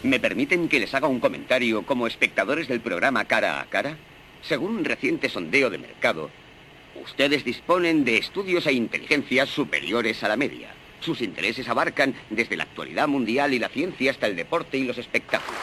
¿Me 0.03 0.19
permiten 0.19 0.69
que 0.69 0.79
les 0.79 0.93
haga 0.93 1.07
un 1.07 1.19
comentario 1.19 1.85
como 1.85 2.07
espectadores 2.07 2.67
del 2.67 2.81
programa 2.81 3.25
Cara 3.25 3.59
a 3.59 3.65
Cara? 3.65 3.97
Según 4.41 4.77
un 4.77 4.85
reciente 4.85 5.27
sondeo 5.27 5.69
de 5.69 5.79
mercado, 5.79 6.29
ustedes 7.03 7.43
disponen 7.43 8.05
de 8.05 8.17
estudios 8.17 8.67
e 8.67 8.73
inteligencias 8.73 9.49
superiores 9.49 10.23
a 10.23 10.27
la 10.27 10.37
media. 10.37 10.69
Sus 10.99 11.21
intereses 11.21 11.67
abarcan 11.67 12.15
desde 12.29 12.55
la 12.55 12.63
actualidad 12.63 13.07
mundial 13.07 13.53
y 13.53 13.59
la 13.59 13.69
ciencia 13.69 14.11
hasta 14.11 14.27
el 14.27 14.35
deporte 14.35 14.77
y 14.77 14.85
los 14.85 14.97
espectáculos. 14.97 15.59